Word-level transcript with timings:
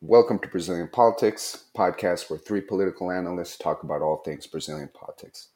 Welcome 0.00 0.38
to 0.38 0.48
Brazilian 0.48 0.86
Politics, 0.86 1.64
podcast 1.76 2.30
where 2.30 2.38
three 2.38 2.60
political 2.60 3.10
analysts 3.10 3.58
talk 3.58 3.82
about 3.82 4.00
all 4.00 4.18
things 4.18 4.46
Brazilian 4.46 4.88
politics. 4.94 5.48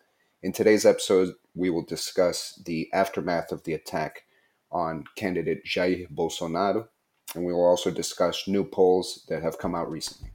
In 0.42 0.50
today's 0.50 0.84
episode, 0.84 1.34
we 1.54 1.70
will 1.70 1.84
discuss 1.84 2.60
the 2.66 2.90
aftermath 2.92 3.52
of 3.52 3.62
the 3.62 3.74
attack 3.74 4.24
on 4.72 5.04
candidate 5.14 5.64
Jair 5.64 6.08
Bolsonaro, 6.12 6.88
and 7.36 7.44
we 7.44 7.52
will 7.52 7.64
also 7.64 7.92
discuss 7.92 8.48
new 8.48 8.64
polls 8.64 9.24
that 9.28 9.44
have 9.44 9.58
come 9.58 9.76
out 9.76 9.88
recently. 9.88 10.32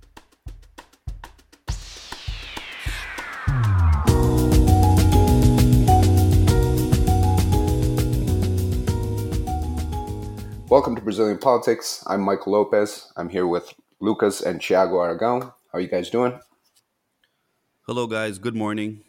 Welcome 10.70 10.96
to 10.96 11.02
Brazilian 11.02 11.40
Politics. 11.40 12.06
I'm 12.08 12.22
Michael 12.22 12.54
Lopez. 12.54 13.12
I'm 13.18 13.28
here 13.28 13.48
with 13.48 13.74
Lucas 14.00 14.42
and 14.42 14.60
Thiago 14.60 14.94
Aragão. 14.94 15.42
How 15.42 15.54
are 15.74 15.82
you 15.82 15.88
guys 15.88 16.10
doing? 16.10 16.40
Hello, 17.88 18.06
guys. 18.06 18.38
Good 18.38 18.56
morning. 18.56 19.04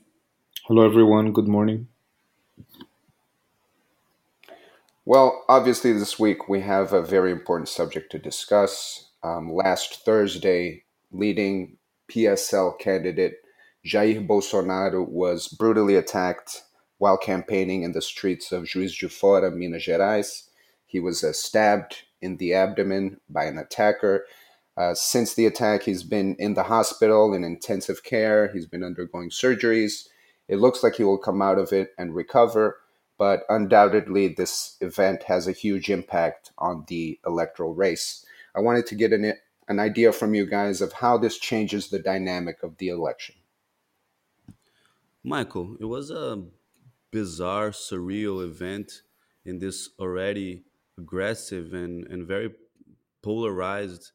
Hello, 0.67 0.85
everyone. 0.85 1.33
Good 1.33 1.49
morning. 1.49 1.89
Well, 5.05 5.45
obviously, 5.49 5.93
this 5.93 6.19
week 6.19 6.49
we 6.49 6.61
have 6.61 6.93
a 6.93 7.03
very 7.03 7.33
important 7.33 7.69
subject 7.69 8.13
to 8.13 8.19
discuss. 8.19 9.11
Um, 9.23 9.53
last 9.53 10.05
Thursday, 10.05 10.85
leading 11.13 11.77
PSL 12.09 12.79
candidate 12.79 13.35
Jair 13.85 14.27
Bolsonaro 14.27 15.07
was 15.07 15.49
brutally 15.49 15.97
attacked 15.97 16.63
while 16.99 17.17
campaigning 17.17 17.83
in 17.83 17.93
the 17.93 18.03
streets 18.03 18.53
of 18.53 18.65
Juiz 18.65 18.97
de 18.97 19.09
Fora, 19.09 19.51
Minas 19.51 19.85
Gerais. 19.87 20.49
He 20.87 21.01
was 21.01 21.23
uh, 21.23 21.33
stabbed 21.33 22.03
in 22.21 22.37
the 22.39 22.55
abdomen 22.55 23.21
by 23.29 23.45
an 23.45 23.59
attacker 23.59 24.25
uh, 24.79 24.95
since 24.95 25.35
the 25.35 25.45
attack, 25.45 25.83
he's 25.83 26.05
been 26.05 26.37
in 26.39 26.55
the 26.55 26.63
hospital 26.63 27.35
in 27.35 27.43
intensive 27.43 28.05
care. 28.05 28.49
He's 28.53 28.67
been 28.67 28.85
undergoing 28.85 29.31
surgeries. 29.31 30.07
It 30.47 30.61
looks 30.61 30.85
like 30.85 30.95
he 30.95 31.05
will 31.05 31.19
come 31.19 31.43
out 31.43 31.59
of 31.59 31.73
it 31.73 31.91
and 31.99 32.15
recover, 32.15 32.79
but 33.19 33.41
undoubtedly, 33.49 34.29
this 34.29 34.77
event 34.81 35.25
has 35.25 35.49
a 35.49 35.53
huge 35.53 35.91
impact 35.91 36.53
on 36.59 36.85
the 36.87 37.19
electoral 37.27 37.75
race. 37.75 38.25
I 38.55 38.61
wanted 38.61 38.87
to 38.87 38.95
get 38.95 39.13
an, 39.13 39.35
an 39.67 39.81
idea 39.81 40.13
from 40.13 40.35
you 40.35 40.47
guys 40.47 40.81
of 40.81 40.93
how 40.93 41.19
this 41.19 41.39
changes 41.39 41.89
the 41.89 41.99
dynamic 41.99 42.63
of 42.63 42.79
the 42.79 42.89
election. 42.89 43.35
Michael, 45.25 45.77
it 45.81 45.87
was 45.87 46.13
a 46.13 46.45
bizarre, 47.11 47.71
surreal 47.71 48.45
event 48.45 49.03
in 49.45 49.59
this 49.59 49.91
already 49.99 50.63
aggressive 50.97 51.75
and, 51.75 52.07
and 52.07 52.29
very 52.29 52.53
polarized 53.23 54.13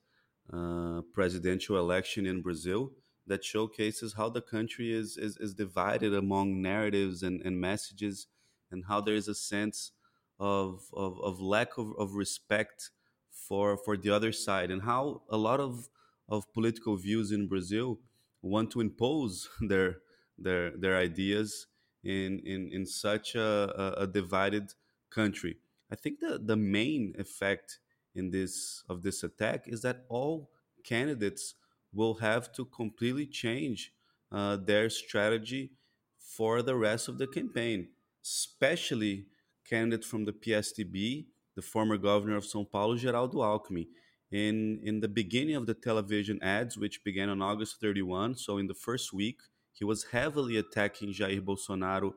uh, 0.52 1.02
presidential 1.14 1.78
election 1.78 2.26
in 2.26 2.42
Brazil 2.42 2.92
that 3.26 3.44
showcases 3.44 4.14
how 4.14 4.30
the 4.30 4.42
country 4.42 4.92
is, 4.92 5.18
is, 5.18 5.38
is 5.38 5.54
divided 5.54 6.14
among 6.14 6.62
narratives 6.62 7.24
and, 7.24 7.42
and 7.42 7.60
messages 7.60 8.28
and 8.72 8.84
how 8.88 9.00
there 9.00 9.16
is 9.16 9.28
a 9.28 9.36
sense 9.36 9.92
of, 10.40 10.82
of, 10.94 11.20
of 11.22 11.40
lack 11.40 11.78
of, 11.78 11.94
of 11.98 12.16
respect 12.16 12.90
for, 13.32 13.78
for 13.78 13.96
the 13.96 14.10
other 14.10 14.32
side 14.32 14.72
and 14.72 14.82
how 14.82 15.22
a 15.30 15.38
lot 15.38 15.60
of, 15.60 15.90
of 16.28 16.52
political 16.54 16.98
views 16.98 17.32
in 17.32 17.48
Brazil 17.48 18.00
want 18.42 18.72
to 18.72 18.82
impose 18.82 19.48
their, 19.62 19.98
their, 20.38 20.72
their 20.72 20.98
ideas 20.98 21.68
in, 22.04 22.42
in, 22.46 22.70
in 22.74 22.86
such 22.86 23.36
a, 23.36 23.94
a 23.98 24.08
divided 24.08 24.74
country. 25.10 25.58
I 25.90 25.96
think 25.96 26.20
the, 26.20 26.40
the 26.44 26.58
main 26.58 27.14
effect 27.18 27.80
in 28.16 28.31
this 28.31 28.83
of 28.89 29.03
this 29.03 29.23
attack 29.23 29.64
is 29.67 29.81
that 29.81 30.06
all 30.09 30.50
candidates 30.83 31.56
will 31.94 32.16
have 32.16 32.52
to 32.53 32.66
completely 32.66 33.25
change 33.25 33.94
uh, 34.31 34.58
their 34.58 34.89
strategy 34.89 35.72
for 36.17 36.61
the 36.61 36.75
rest 36.75 37.08
of 37.08 37.17
the 37.17 37.28
campaign, 37.28 37.89
especially 38.23 39.28
candidates 39.69 40.07
from 40.07 40.25
the 40.25 40.34
PSDB, 40.34 41.25
the 41.56 41.62
former 41.62 41.97
governor 41.97 42.38
of 42.38 42.44
São 42.44 42.69
Paulo, 42.69 42.96
Geraldo 42.96 43.35
Alckmin. 43.35 43.88
In, 44.31 44.79
in 44.84 45.00
the 45.00 45.07
beginning 45.07 45.56
of 45.56 45.68
the 45.68 45.75
television 45.75 46.41
ads, 46.41 46.75
which 46.75 47.03
began 47.03 47.29
on 47.29 47.41
August 47.44 47.79
31, 47.79 48.35
so 48.35 48.57
in 48.57 48.66
the 48.66 48.73
first 48.73 49.13
week, 49.13 49.38
he 49.72 49.85
was 49.85 50.06
heavily 50.06 50.57
attacking 50.57 51.13
Jair 51.13 51.40
Bolsonaro 51.40 52.13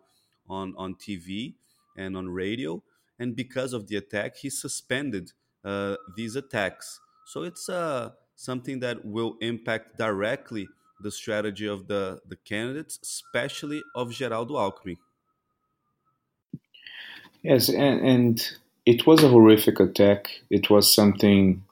on, 0.49 0.75
on 0.79 0.95
TV 0.95 1.57
and 1.97 2.17
on 2.17 2.31
radio. 2.31 2.83
And 3.19 3.37
because 3.37 3.75
of 3.75 3.89
the 3.89 3.97
attack, 3.97 4.37
he 4.37 4.49
suspended 4.49 5.33
these 6.17 6.37
attacks. 6.37 7.01
So 7.27 7.43
it's 7.43 7.69
uh, 7.69 8.11
something 8.37 8.81
that 8.81 9.05
will 9.05 9.37
impact 9.41 9.99
directly 9.99 10.69
the 11.01 11.11
strategy 11.11 11.67
of 11.67 11.89
the, 11.89 12.21
the 12.29 12.37
candidates, 12.37 12.99
especially 13.03 13.83
of 13.95 14.11
Geraldo 14.11 14.53
Alckmin. 14.53 14.97
Yes, 17.43 17.69
and, 17.69 18.01
and 18.01 18.49
it 18.87 19.07
was 19.07 19.23
a 19.23 19.29
horrific 19.29 19.81
attack. 19.81 20.31
It 20.51 20.71
was 20.71 20.93
something 20.93 21.63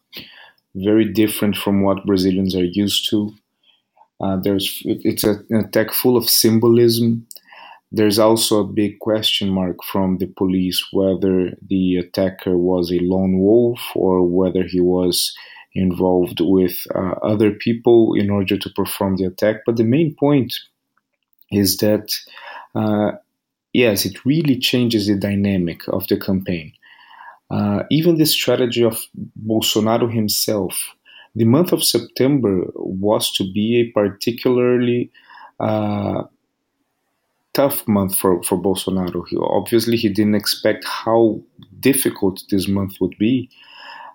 very 0.75 1.05
different 1.13 1.57
from 1.57 1.83
what 1.83 2.05
Brazilians 2.05 2.55
are 2.55 2.65
used 2.65 3.09
to. 3.11 3.33
Uh, 4.21 4.37
there's 4.37 4.83
it's 4.85 5.25
a, 5.25 5.43
an 5.51 5.65
attack 5.65 5.93
full 5.93 6.17
of 6.17 6.29
symbolism 6.29 7.27
there's 7.93 8.19
also 8.19 8.61
a 8.61 8.73
big 8.73 8.99
question 8.99 9.51
mark 9.51 9.77
from 9.85 10.19
the 10.19 10.27
police 10.27 10.85
whether 10.93 11.53
the 11.69 11.97
attacker 11.97 12.57
was 12.57 12.91
a 12.91 12.99
lone 12.99 13.39
wolf 13.39 13.81
or 13.95 14.27
whether 14.27 14.65
he 14.65 14.81
was 14.81 15.35
involved 15.75 16.41
with 16.41 16.87
uh, 16.95 17.15
other 17.23 17.51
people 17.51 18.15
in 18.15 18.31
order 18.31 18.57
to 18.57 18.71
perform 18.71 19.17
the 19.17 19.25
attack. 19.25 19.57
But 19.67 19.77
the 19.77 19.85
main 19.85 20.15
point 20.15 20.55
is 21.51 21.79
that, 21.79 22.15
uh, 22.75 23.13
yes, 23.73 24.05
it 24.05 24.25
really 24.25 24.59
changes 24.59 25.07
the 25.07 25.17
dynamic 25.17 25.87
of 25.89 26.07
the 26.09 26.19
campaign. 26.19 26.73
Uh, 27.51 27.83
even 27.91 28.17
the 28.17 28.27
strategy 28.27 28.85
of 28.85 28.99
Bolsonaro 29.47 30.13
himself, 30.13 30.81
the 31.35 31.45
month 31.45 31.73
of 31.73 31.85
September 31.85 32.65
was 32.75 33.33
to 33.33 33.53
be 33.53 33.81
a 33.81 33.93
particularly 33.93 35.11
uh, 35.61 36.23
tough 37.55 37.87
month 37.89 38.17
for, 38.17 38.43
for 38.43 38.61
Bolsonaro. 38.61 39.25
He, 39.29 39.37
obviously, 39.39 39.97
he 39.97 40.09
didn't 40.09 40.35
expect 40.35 40.85
how 40.85 41.41
difficult 41.81 42.43
this 42.51 42.69
month 42.69 43.01
would 43.01 43.17
be. 43.19 43.49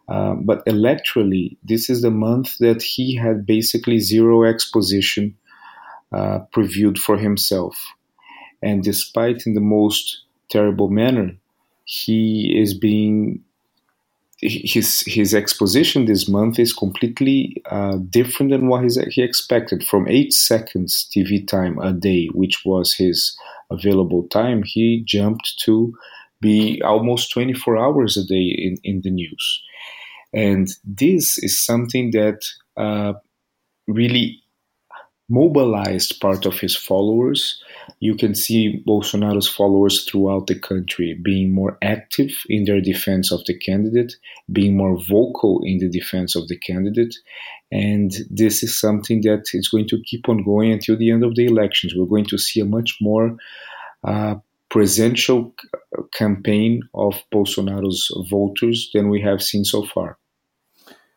Uh, 0.07 0.33
but 0.33 0.65
electorally, 0.65 1.57
this 1.63 1.89
is 1.89 2.01
the 2.01 2.11
month 2.11 2.57
that 2.59 2.81
he 2.81 3.15
had 3.15 3.45
basically 3.45 3.99
zero 3.99 4.43
exposition 4.43 5.35
uh, 6.11 6.39
previewed 6.53 6.97
for 6.97 7.17
himself. 7.17 7.77
And 8.61 8.83
despite 8.83 9.45
in 9.45 9.53
the 9.53 9.61
most 9.61 10.23
terrible 10.49 10.89
manner, 10.89 11.37
he 11.85 12.55
is 12.59 12.77
being 12.77 13.43
his 14.41 15.03
his 15.05 15.33
exposition 15.33 16.05
this 16.05 16.29
month 16.29 16.59
is 16.59 16.71
completely 16.71 17.61
uh, 17.69 17.97
different 18.09 18.51
than 18.51 18.67
what 18.67 18.83
he 18.83 19.21
expected. 19.21 19.83
From 19.83 20.07
eight 20.07 20.33
seconds 20.33 21.09
TV 21.13 21.45
time 21.45 21.77
a 21.79 21.91
day, 21.91 22.27
which 22.27 22.63
was 22.65 22.93
his 22.93 23.37
available 23.69 24.27
time, 24.29 24.63
he 24.63 25.03
jumped 25.05 25.59
to 25.65 25.93
be 26.41 26.81
almost 26.83 27.33
24 27.33 27.77
hours 27.77 28.15
a 28.15 28.25
day 28.25 28.55
in, 28.57 28.77
in 28.83 29.01
the 29.03 29.11
news. 29.11 29.61
And 30.33 30.69
this 30.85 31.37
is 31.37 31.59
something 31.59 32.11
that 32.11 32.45
uh, 32.77 33.13
really 33.87 34.41
mobilized 35.29 36.19
part 36.21 36.45
of 36.45 36.59
his 36.59 36.75
followers. 36.75 37.61
You 37.99 38.15
can 38.15 38.35
see 38.35 38.83
Bolsonaro's 38.87 39.47
followers 39.47 40.05
throughout 40.05 40.47
the 40.47 40.59
country 40.59 41.19
being 41.21 41.53
more 41.53 41.77
active 41.81 42.31
in 42.47 42.65
their 42.65 42.81
defense 42.81 43.31
of 43.31 43.43
the 43.45 43.57
candidate, 43.57 44.13
being 44.51 44.75
more 44.75 44.97
vocal 44.97 45.61
in 45.63 45.79
the 45.79 45.89
defense 45.89 46.35
of 46.35 46.47
the 46.47 46.57
candidate. 46.57 47.15
And 47.71 48.11
this 48.29 48.63
is 48.63 48.79
something 48.79 49.21
that 49.21 49.49
is 49.53 49.67
going 49.67 49.87
to 49.89 50.01
keep 50.03 50.27
on 50.29 50.43
going 50.43 50.71
until 50.71 50.97
the 50.97 51.11
end 51.11 51.23
of 51.23 51.35
the 51.35 51.45
elections. 51.45 51.93
We're 51.95 52.05
going 52.05 52.25
to 52.25 52.37
see 52.37 52.59
a 52.59 52.65
much 52.65 52.97
more 53.01 53.37
uh, 54.03 54.35
presidential 54.69 55.53
campaign 56.13 56.81
of 56.93 57.21
Bolsonaro's 57.33 58.11
voters 58.29 58.89
than 58.93 59.09
we 59.09 59.21
have 59.21 59.41
seen 59.41 59.65
so 59.65 59.83
far. 59.83 60.17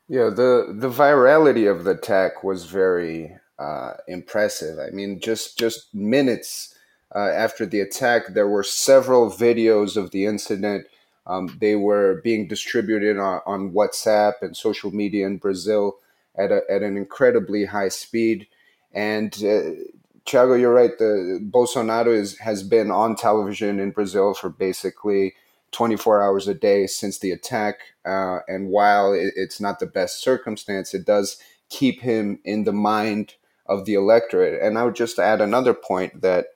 Yeah, 0.09 0.31
the 0.31 0.75
the 0.79 0.91
virality 0.91 1.71
of 1.71 1.85
the 1.85 1.93
attack 1.93 2.45
was 2.45 2.65
very 2.65 3.37
uh, 3.59 3.95
impressive. 4.09 4.79
I 4.79 4.91
mean, 4.91 5.21
just 5.21 5.59
just 5.59 5.95
minutes 5.95 6.72
uh, 7.15 7.19
after 7.19 7.67
the 7.67 7.81
attack, 7.81 8.29
there 8.29 8.49
were 8.49 8.63
several 8.63 9.31
videos 9.31 9.97
of 9.97 10.11
the 10.11 10.25
incident. 10.25 10.87
Um, 11.27 11.57
they 11.61 11.77
were 11.77 12.21
being 12.25 12.49
distributed 12.49 13.19
on, 13.19 13.41
on, 13.47 13.73
WhatsApp 13.73 14.35
and 14.43 14.57
social 14.57 14.91
media 14.91 15.27
in 15.27 15.37
Brazil 15.37 15.99
at 16.37 16.51
a, 16.51 16.63
at 16.69 16.83
an 16.83 16.97
incredibly 16.97 17.67
high 17.67 17.91
speed. 17.91 18.49
And 18.93 19.33
uh, 19.37 19.85
Thiago, 20.27 20.59
you're 20.59 20.75
right. 20.75 20.97
The 20.99 21.39
Bolsonaro 21.43 22.15
is, 22.15 22.39
has 22.39 22.63
been 22.63 22.91
on 22.91 23.15
television 23.15 23.79
in 23.79 23.91
Brazil 23.91 24.35
for 24.35 24.49
basically 24.49 25.35
24 25.73 26.23
hours 26.23 26.49
a 26.49 26.55
day 26.55 26.87
since 26.87 27.19
the 27.19 27.31
attack. 27.31 27.81
Uh, 28.05 28.39
and 28.49 28.69
while 28.69 29.13
it, 29.13 29.33
it's 29.37 29.61
not 29.61 29.79
the 29.79 29.87
best 29.87 30.23
circumstance, 30.23 30.95
it 30.95 31.05
does 31.05 31.39
keep 31.69 32.01
him 32.01 32.39
in 32.45 32.65
the 32.65 32.73
mind 32.73 33.35
of 33.67 33.85
the 33.85 33.95
electorate. 33.95 34.61
And 34.63 34.79
I 34.79 34.85
would 34.85 34.97
just 34.97 35.19
add 35.19 35.41
another 35.41 35.75
point 35.75 36.21
that 36.23 36.47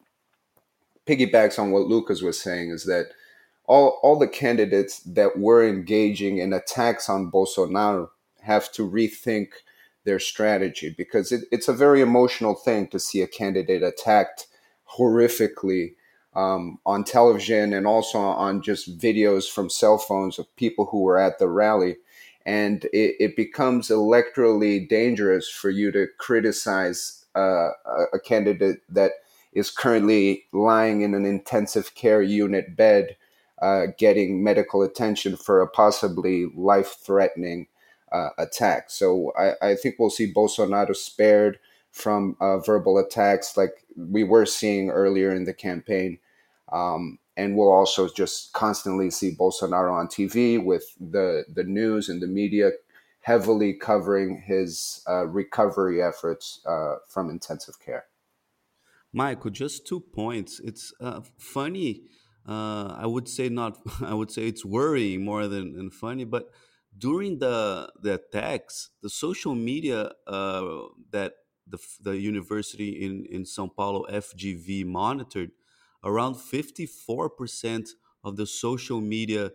piggybacks 1.07 1.59
on 1.59 1.71
what 1.71 1.87
Lucas 1.87 2.23
was 2.23 2.41
saying 2.41 2.71
is 2.71 2.85
that 2.85 3.07
all, 3.67 3.99
all 4.03 4.19
the 4.19 4.29
candidates 4.29 5.01
that 5.01 5.39
were 5.39 5.67
engaging 5.67 6.39
in 6.39 6.53
attacks 6.53 7.09
on 7.09 7.31
Bolsonaro 7.31 8.09
have 8.43 8.71
to 8.73 8.89
rethink 8.89 9.49
their 10.05 10.19
strategy 10.19 10.95
because 10.97 11.33
it, 11.33 11.45
it's 11.51 11.69
a 11.69 11.73
very 11.73 12.01
emotional 12.01 12.55
thing 12.55 12.87
to 12.89 12.99
see 12.99 13.23
a 13.23 13.27
candidate 13.27 13.83
attacked 13.83 14.47
horrifically 14.97 15.95
um, 16.35 16.79
on 16.87 17.03
television 17.03 17.73
and 17.73 17.87
also 17.87 18.19
on 18.19 18.63
just 18.63 18.99
videos 18.99 19.51
from 19.51 19.69
cell 19.69 19.99
phones 19.99 20.39
of 20.39 20.55
people 20.57 20.87
who 20.87 21.03
were 21.03 21.19
at 21.19 21.39
the 21.39 21.49
rally. 21.49 21.97
And 22.45 22.85
it, 22.93 23.17
it 23.19 23.37
becomes 23.37 23.89
electorally 23.89 24.89
dangerous 24.89 25.49
for 25.49 25.71
you 25.71 25.91
to 25.93 26.07
criticize 26.19 27.25
uh, 27.35 27.71
a 28.13 28.21
candidate 28.25 28.79
that 28.89 29.13
is 29.57 29.71
currently 29.71 30.45
lying 30.53 31.01
in 31.01 31.15
an 31.15 31.25
intensive 31.25 31.95
care 31.95 32.21
unit 32.21 32.77
bed, 32.77 33.17
uh, 33.63 33.87
getting 33.97 34.45
medical 34.45 34.83
attention 34.83 35.35
for 35.35 35.63
a 35.63 35.67
possibly 35.67 36.45
life 36.55 36.97
threatening 37.03 37.67
uh, 38.13 38.29
attack. 38.37 38.91
So 38.91 39.33
I, 39.37 39.71
I, 39.71 39.75
think 39.75 39.97
we'll 39.99 40.11
see 40.11 40.31
Bolsonaro 40.31 40.95
spared 40.95 41.59
from 41.91 42.37
uh, 42.39 42.59
verbal 42.59 42.99
attacks 42.99 43.57
like 43.57 43.73
we 43.97 44.25
were 44.25 44.45
seeing 44.45 44.91
earlier 44.91 45.35
in 45.35 45.45
the 45.45 45.55
campaign. 45.55 46.19
Um, 46.71 47.19
and 47.39 47.57
we'll 47.57 47.73
also 47.73 48.09
just 48.09 48.53
constantly 48.53 49.11
see 49.11 49.35
Bolsonaro 49.35 49.93
on 49.93 50.07
TV 50.07 50.63
with 50.63 50.95
the, 51.01 51.45
the 51.53 51.65
news 51.65 52.11
and 52.11 52.21
the 52.21 52.27
media 52.27 52.73
heavily 53.23 53.73
covering 53.73 54.43
his 54.47 55.03
uh, 55.09 55.27
recovery 55.27 56.03
efforts 56.03 56.61
uh, 56.67 56.97
from 57.09 57.31
intensive 57.31 57.81
care. 57.81 58.05
Michael, 59.17 59.51
just 59.51 59.87
two 59.87 60.01
points. 60.01 60.61
It's 60.61 60.93
uh, 61.01 61.23
funny. 61.39 62.03
Uh, 62.47 62.89
I 62.99 63.07
would 63.07 63.29
say 63.29 63.49
not. 63.49 63.79
I 64.03 64.13
would 64.13 64.31
say 64.31 64.47
it's 64.47 64.63
worrying 64.63 65.25
more 65.25 65.49
than, 65.49 65.73
than 65.73 65.91
funny. 65.91 66.25
But 66.25 66.51
during 66.99 67.39
the 67.39 67.91
the 68.03 68.15
attacks, 68.21 68.91
the 69.03 69.09
social 69.09 69.55
media 69.55 70.13
uh, 70.27 70.65
that 71.13 71.33
the 71.67 71.79
the 72.03 72.19
university 72.19 72.91
in 73.07 73.25
in 73.31 73.45
São 73.45 73.75
Paulo 73.75 74.05
FGV 74.11 74.85
monitored, 74.85 75.53
around 76.05 76.35
fifty 76.37 76.85
four 76.85 77.31
percent 77.31 77.89
of 78.23 78.37
the 78.37 78.47
social 78.47 79.01
media 79.01 79.51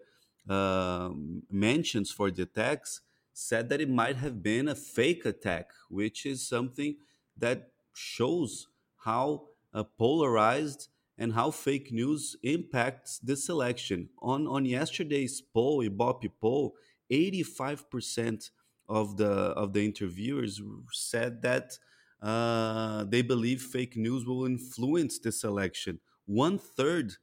uh, 0.50 1.12
mentions 1.52 2.10
for 2.10 2.32
the 2.32 2.44
attacks 2.44 3.02
said 3.34 3.70
that 3.70 3.80
it 3.80 3.90
might 3.90 4.16
have 4.16 4.42
been 4.42 4.68
a 4.68 4.76
fake 4.76 5.24
attack, 5.26 5.70
which 5.90 6.26
is 6.26 6.48
something 6.48 6.96
that 7.38 7.70
shows 7.94 8.68
how 9.06 9.51
uh, 9.74 9.84
polarized 9.98 10.90
and 11.18 11.34
how 11.34 11.52
fake 11.52 11.92
news 11.92 12.36
impacts 12.44 13.20
this 13.20 13.50
election. 13.50 14.10
On 14.22 14.48
on 14.48 14.66
yesterday's 14.66 15.42
poll, 15.42 15.84
Ibope 15.84 16.32
poll, 16.40 16.76
85% 17.12 18.50
of 18.88 19.18
the 19.18 19.30
of 19.30 19.74
the 19.74 19.86
interviewers 19.86 20.62
said 20.92 21.42
that 21.44 21.78
uh, 22.22 23.04
they 23.06 23.22
believe 23.22 23.62
fake 23.62 23.96
news 23.98 24.26
will 24.26 24.46
influence 24.46 25.20
this 25.20 25.44
election. 25.44 26.00
One 26.26 26.58
third 26.58 27.14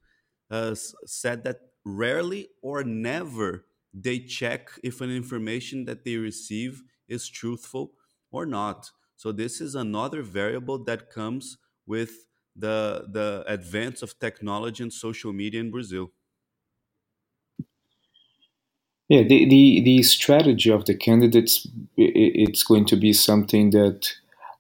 uh, 0.51 0.75
said 1.07 1.45
that 1.45 1.61
rarely 1.85 2.49
or 2.63 2.85
never 2.85 3.65
they 3.95 4.19
check 4.19 4.71
if 4.83 5.01
an 5.01 5.11
information 5.11 5.85
that 5.87 6.05
they 6.05 6.17
receive 6.17 6.83
is 7.09 7.29
truthful 7.29 7.93
or 8.31 8.45
not. 8.45 8.91
So 9.17 9.33
this 9.33 9.61
is 9.61 9.75
another 9.75 10.23
variable 10.23 10.85
that 10.85 11.11
comes 11.11 11.59
with 11.87 12.27
the 12.59 13.07
the 13.11 13.45
advance 13.47 14.03
of 14.03 14.19
technology 14.19 14.83
and 14.83 14.93
social 14.93 15.33
media 15.33 15.61
in 15.61 15.71
Brazil. 15.71 16.11
Yeah, 19.09 19.23
the, 19.23 19.49
the, 19.49 19.81
the 19.85 20.03
strategy 20.03 20.71
of 20.71 20.85
the 20.85 20.95
candidates, 20.95 21.67
it's 21.97 22.63
going 22.63 22.85
to 22.87 22.97
be 22.97 23.15
something 23.15 23.71
that 23.71 24.07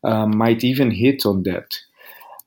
uh, 0.02 0.26
might 0.26 0.64
even 0.64 0.90
hit 0.90 1.26
on 1.26 1.42
that. 1.42 1.76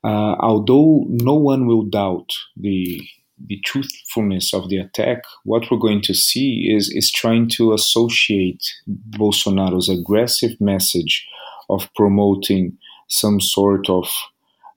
Uh, 0.03 0.35
although 0.39 1.05
no 1.07 1.35
one 1.35 1.67
will 1.67 1.83
doubt 1.83 2.33
the 2.57 3.01
the 3.47 3.59
truthfulness 3.65 4.53
of 4.53 4.69
the 4.69 4.77
attack, 4.77 5.23
what 5.45 5.63
we're 5.69 5.77
going 5.77 6.01
to 6.01 6.13
see 6.13 6.71
is 6.75 6.89
is 6.91 7.11
trying 7.11 7.49
to 7.49 7.73
associate 7.73 8.63
Bolsonaro's 8.87 9.89
aggressive 9.89 10.59
message 10.59 11.27
of 11.69 11.89
promoting 11.95 12.77
some 13.07 13.39
sort 13.39 13.89
of 13.89 14.07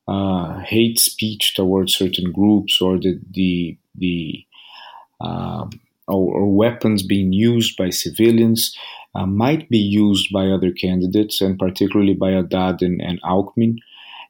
uh, 0.06 0.58
hate 0.60 0.98
speech 0.98 1.54
towards 1.54 1.94
certain 1.94 2.32
groups 2.32 2.80
or 2.80 2.98
the 2.98 3.18
the 3.30 3.78
the 3.94 4.44
uh, 5.20 5.64
or, 6.08 6.34
or, 6.34 6.54
weapons 6.54 7.02
being 7.02 7.32
used 7.32 7.76
by 7.78 7.88
civilians 7.88 8.76
uh, 9.14 9.24
might 9.24 9.70
be 9.70 9.78
used 9.78 10.30
by 10.32 10.48
other 10.48 10.72
candidates 10.72 11.40
and 11.40 11.58
particularly 11.58 12.12
by 12.12 12.32
Haddad 12.32 12.82
and, 12.82 13.00
and 13.00 13.22
Alckmin 13.22 13.78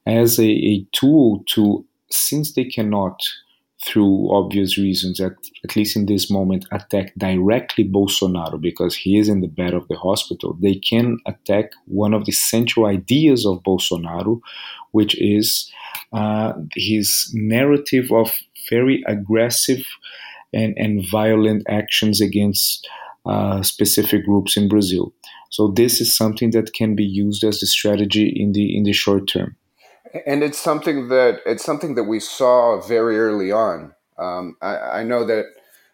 as 0.07 0.39
a, 0.39 0.47
a 0.49 0.87
tool 0.93 1.43
to 1.49 1.85
since 2.11 2.53
they 2.53 2.65
cannot 2.65 3.21
through 3.83 4.33
obvious 4.33 4.79
reasons, 4.79 5.21
at, 5.21 5.33
at 5.65 5.77
least 5.77 5.97
in 5.97 6.07
this 6.07 6.31
moment, 6.31 6.67
attack 6.73 7.13
directly 7.19 7.85
Bolsonaro 7.85 8.61
because 8.61 8.95
he 8.95 9.19
is 9.19 9.29
in 9.29 9.41
the 9.41 9.49
bed 9.49 9.75
of 9.75 9.87
the 9.89 9.97
hospital, 9.97 10.57
they 10.61 10.77
can 10.77 11.19
attack 11.27 11.71
one 11.87 12.15
of 12.15 12.25
the 12.25 12.33
central 12.33 12.87
ideas 12.87 13.45
of 13.45 13.63
Bolsonaro, 13.63 14.41
which 14.93 15.21
is 15.21 15.71
uh, 16.13 16.53
his 16.75 17.31
narrative 17.35 18.11
of 18.13 18.33
very 18.71 19.03
aggressive 19.07 19.85
and, 20.53 20.75
and 20.79 21.05
violent 21.11 21.65
actions 21.69 22.21
against 22.21 22.89
uh, 23.27 23.63
specific 23.63 24.25
groups 24.25 24.57
in 24.57 24.69
Brazil. 24.69 25.13
So 25.51 25.69
this 25.69 26.01
is 26.01 26.17
something 26.17 26.51
that 26.51 26.73
can 26.75 26.95
be 26.95 27.05
used 27.05 27.45
as 27.45 27.61
the 27.61 27.67
strategy 27.67 28.29
in 28.29 28.53
the 28.53 28.77
in 28.77 28.83
the 28.85 28.93
short 28.93 29.29
term 29.29 29.57
and 30.27 30.43
it's 30.43 30.59
something 30.59 31.09
that 31.09 31.41
it's 31.45 31.65
something 31.65 31.95
that 31.95 32.05
we 32.05 32.21
saw 32.21 32.81
very 32.81 33.19
early 33.19 33.51
on. 33.51 33.95
Um, 34.19 34.57
I, 34.63 34.77
I, 34.77 35.03
know 35.03 35.25
that 35.25 35.47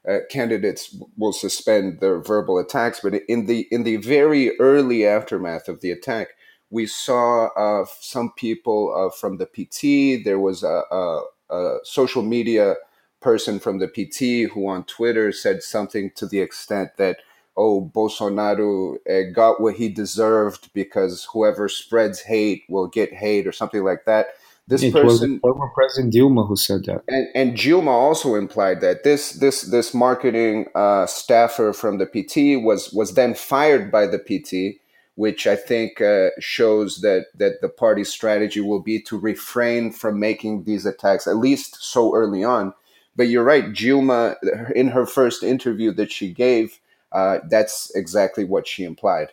uh, 0.06 0.18
candidates 0.30 0.94
will 1.16 1.32
suspend 1.32 2.00
their 2.00 2.20
verbal 2.20 2.58
attacks, 2.58 3.00
but 3.02 3.14
in 3.28 3.46
the 3.46 3.66
in 3.70 3.84
the 3.84 3.96
very 3.96 4.58
early 4.58 5.06
aftermath 5.06 5.68
of 5.68 5.80
the 5.80 5.90
attack, 5.90 6.28
we 6.68 6.86
saw 6.86 7.46
uh, 7.56 7.86
some 8.00 8.32
people 8.36 8.94
uh, 8.94 9.16
from 9.16 9.38
the 9.38 9.46
PT. 9.46 10.22
There 10.22 10.38
was 10.38 10.62
a, 10.62 10.82
a, 10.90 11.22
a 11.48 11.78
social 11.84 12.22
media 12.22 12.74
person 13.20 13.58
from 13.58 13.78
the 13.78 13.88
PT 13.88 14.52
who 14.52 14.68
on 14.68 14.84
Twitter 14.84 15.32
said 15.32 15.62
something 15.62 16.10
to 16.16 16.26
the 16.26 16.40
extent 16.40 16.96
that 16.96 17.18
oh, 17.56 17.90
Bolsonaro 17.94 18.96
uh, 19.08 19.32
got 19.32 19.60
what 19.60 19.76
he 19.76 19.88
deserved 19.88 20.72
because 20.72 21.26
whoever 21.32 21.68
spreads 21.68 22.20
hate 22.20 22.64
will 22.68 22.86
get 22.86 23.12
hate 23.12 23.46
or 23.46 23.52
something 23.52 23.84
like 23.84 24.04
that. 24.06 24.28
This 24.70 24.84
it 24.84 24.92
person, 24.92 25.32
was 25.32 25.40
former 25.40 25.68
President 25.74 26.14
Dilma, 26.14 26.46
who 26.46 26.54
said 26.54 26.84
that, 26.84 27.02
and, 27.08 27.26
and 27.34 27.58
Dilma 27.58 27.88
also 27.88 28.36
implied 28.36 28.80
that 28.82 29.02
this 29.02 29.32
this 29.32 29.62
this 29.62 29.92
marketing 29.92 30.66
uh, 30.76 31.06
staffer 31.06 31.72
from 31.72 31.98
the 31.98 32.06
PT 32.06 32.62
was 32.64 32.92
was 32.92 33.14
then 33.14 33.34
fired 33.34 33.90
by 33.90 34.06
the 34.06 34.18
PT, 34.18 34.80
which 35.16 35.48
I 35.48 35.56
think 35.56 36.00
uh, 36.00 36.28
shows 36.38 37.00
that 37.00 37.26
that 37.34 37.60
the 37.62 37.68
party's 37.68 38.10
strategy 38.10 38.60
will 38.60 38.80
be 38.80 39.02
to 39.02 39.18
refrain 39.18 39.90
from 39.90 40.20
making 40.20 40.62
these 40.64 40.86
attacks 40.86 41.26
at 41.26 41.36
least 41.36 41.82
so 41.82 42.14
early 42.14 42.44
on. 42.44 42.72
But 43.16 43.26
you're 43.26 43.42
right, 43.42 43.72
Dilma, 43.72 44.36
in 44.76 44.88
her 44.88 45.04
first 45.04 45.42
interview 45.42 45.92
that 45.94 46.12
she 46.12 46.32
gave, 46.32 46.78
uh, 47.12 47.38
that's 47.48 47.90
exactly 47.94 48.44
what 48.44 48.66
she 48.66 48.84
implied. 48.84 49.30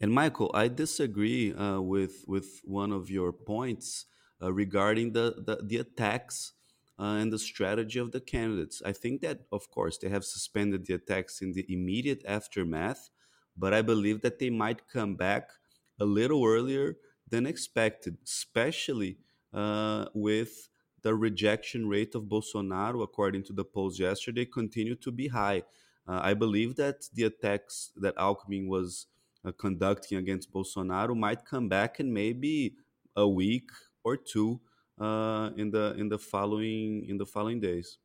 And 0.00 0.12
Michael, 0.12 0.50
I 0.54 0.68
disagree 0.68 1.54
uh, 1.54 1.80
with 1.80 2.24
with 2.26 2.60
one 2.64 2.92
of 2.92 3.10
your 3.10 3.32
points 3.32 4.06
uh, 4.42 4.52
regarding 4.52 5.12
the, 5.12 5.34
the, 5.46 5.60
the 5.62 5.76
attacks 5.78 6.52
uh, 6.98 7.16
and 7.20 7.32
the 7.32 7.38
strategy 7.38 7.98
of 7.98 8.12
the 8.12 8.20
candidates. 8.20 8.82
I 8.84 8.92
think 8.92 9.20
that, 9.22 9.40
of 9.50 9.70
course, 9.70 9.98
they 9.98 10.08
have 10.08 10.24
suspended 10.24 10.86
the 10.86 10.94
attacks 10.94 11.40
in 11.40 11.52
the 11.52 11.64
immediate 11.68 12.22
aftermath, 12.26 13.10
but 13.56 13.72
I 13.72 13.82
believe 13.82 14.20
that 14.22 14.38
they 14.38 14.50
might 14.50 14.88
come 14.88 15.14
back 15.16 15.50
a 15.98 16.04
little 16.04 16.44
earlier 16.44 16.96
than 17.28 17.46
expected, 17.46 18.18
especially 18.24 19.18
uh, 19.52 20.06
with 20.14 20.68
the 21.02 21.14
rejection 21.14 21.88
rate 21.88 22.14
of 22.14 22.24
Bolsonaro, 22.24 23.02
according 23.02 23.44
to 23.44 23.52
the 23.52 23.64
polls 23.64 23.98
yesterday, 23.98 24.44
continue 24.44 24.96
to 24.96 25.12
be 25.12 25.28
high. 25.28 25.62
Uh, 26.06 26.20
I 26.22 26.34
believe 26.34 26.76
that 26.76 27.06
the 27.14 27.24
attacks 27.24 27.90
that 27.96 28.16
Alckmin 28.16 28.68
was 28.68 29.06
uh, 29.44 29.52
conducting 29.52 30.18
against 30.18 30.52
Bolsonaro 30.52 31.16
might 31.16 31.44
come 31.44 31.68
back 31.68 32.00
in 32.00 32.12
maybe 32.12 32.74
a 33.16 33.28
week 33.28 33.70
or 34.04 34.16
two 34.16 34.60
uh, 35.00 35.50
in 35.56 35.70
the 35.70 35.94
in 35.98 36.08
the 36.08 36.18
following 36.18 37.04
in 37.08 37.18
the 37.18 37.26
following 37.26 37.60
days. 37.60 37.98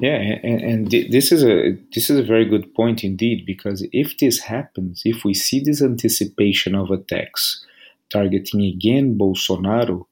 Yeah, 0.00 0.16
and, 0.42 0.60
and 0.60 0.90
this 0.90 1.32
is 1.32 1.42
a 1.44 1.76
this 1.94 2.10
is 2.10 2.18
a 2.18 2.22
very 2.22 2.44
good 2.44 2.74
point 2.74 3.04
indeed 3.04 3.44
because 3.46 3.86
if 3.92 4.18
this 4.18 4.40
happens, 4.40 5.02
if 5.04 5.24
we 5.24 5.34
see 5.34 5.60
this 5.60 5.82
anticipation 5.82 6.74
of 6.74 6.90
attacks 6.90 7.64
targeting 8.10 8.62
again 8.62 9.18
Bolsonaro, 9.18 10.04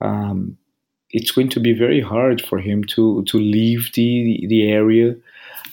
um, 0.00 0.58
it's 1.16 1.30
going 1.30 1.48
to 1.48 1.60
be 1.60 1.72
very 1.72 2.00
hard 2.00 2.38
for 2.48 2.58
him 2.58 2.84
to 2.94 3.24
to 3.30 3.38
leave 3.38 3.90
the 3.94 4.46
the 4.52 4.70
area 4.70 5.08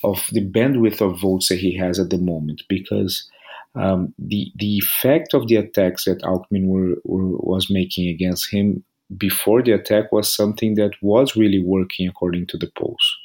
of 0.04 0.18
the 0.32 0.46
bandwidth 0.56 1.02
of 1.02 1.20
votes 1.20 1.50
that 1.50 1.60
he 1.60 1.76
has 1.84 2.00
at 2.00 2.10
the 2.10 2.18
moment 2.18 2.64
because 2.70 3.30
um, 3.76 4.14
the 4.18 4.52
the 4.56 4.78
effect 4.78 5.34
of 5.34 5.48
the 5.48 5.58
attacks 5.58 6.06
that 6.06 6.22
Alckmin 6.22 6.66
were, 6.68 6.96
were, 7.04 7.38
was 7.52 7.70
making 7.70 8.08
against 8.08 8.54
him 8.54 8.84
before 9.18 9.62
the 9.62 9.74
attack 9.74 10.12
was 10.12 10.34
something 10.34 10.76
that 10.76 10.94
was 11.02 11.36
really 11.36 11.64
working 11.64 12.08
according 12.08 12.48
to 12.48 12.58
the 12.58 12.72
polls. 12.78 13.18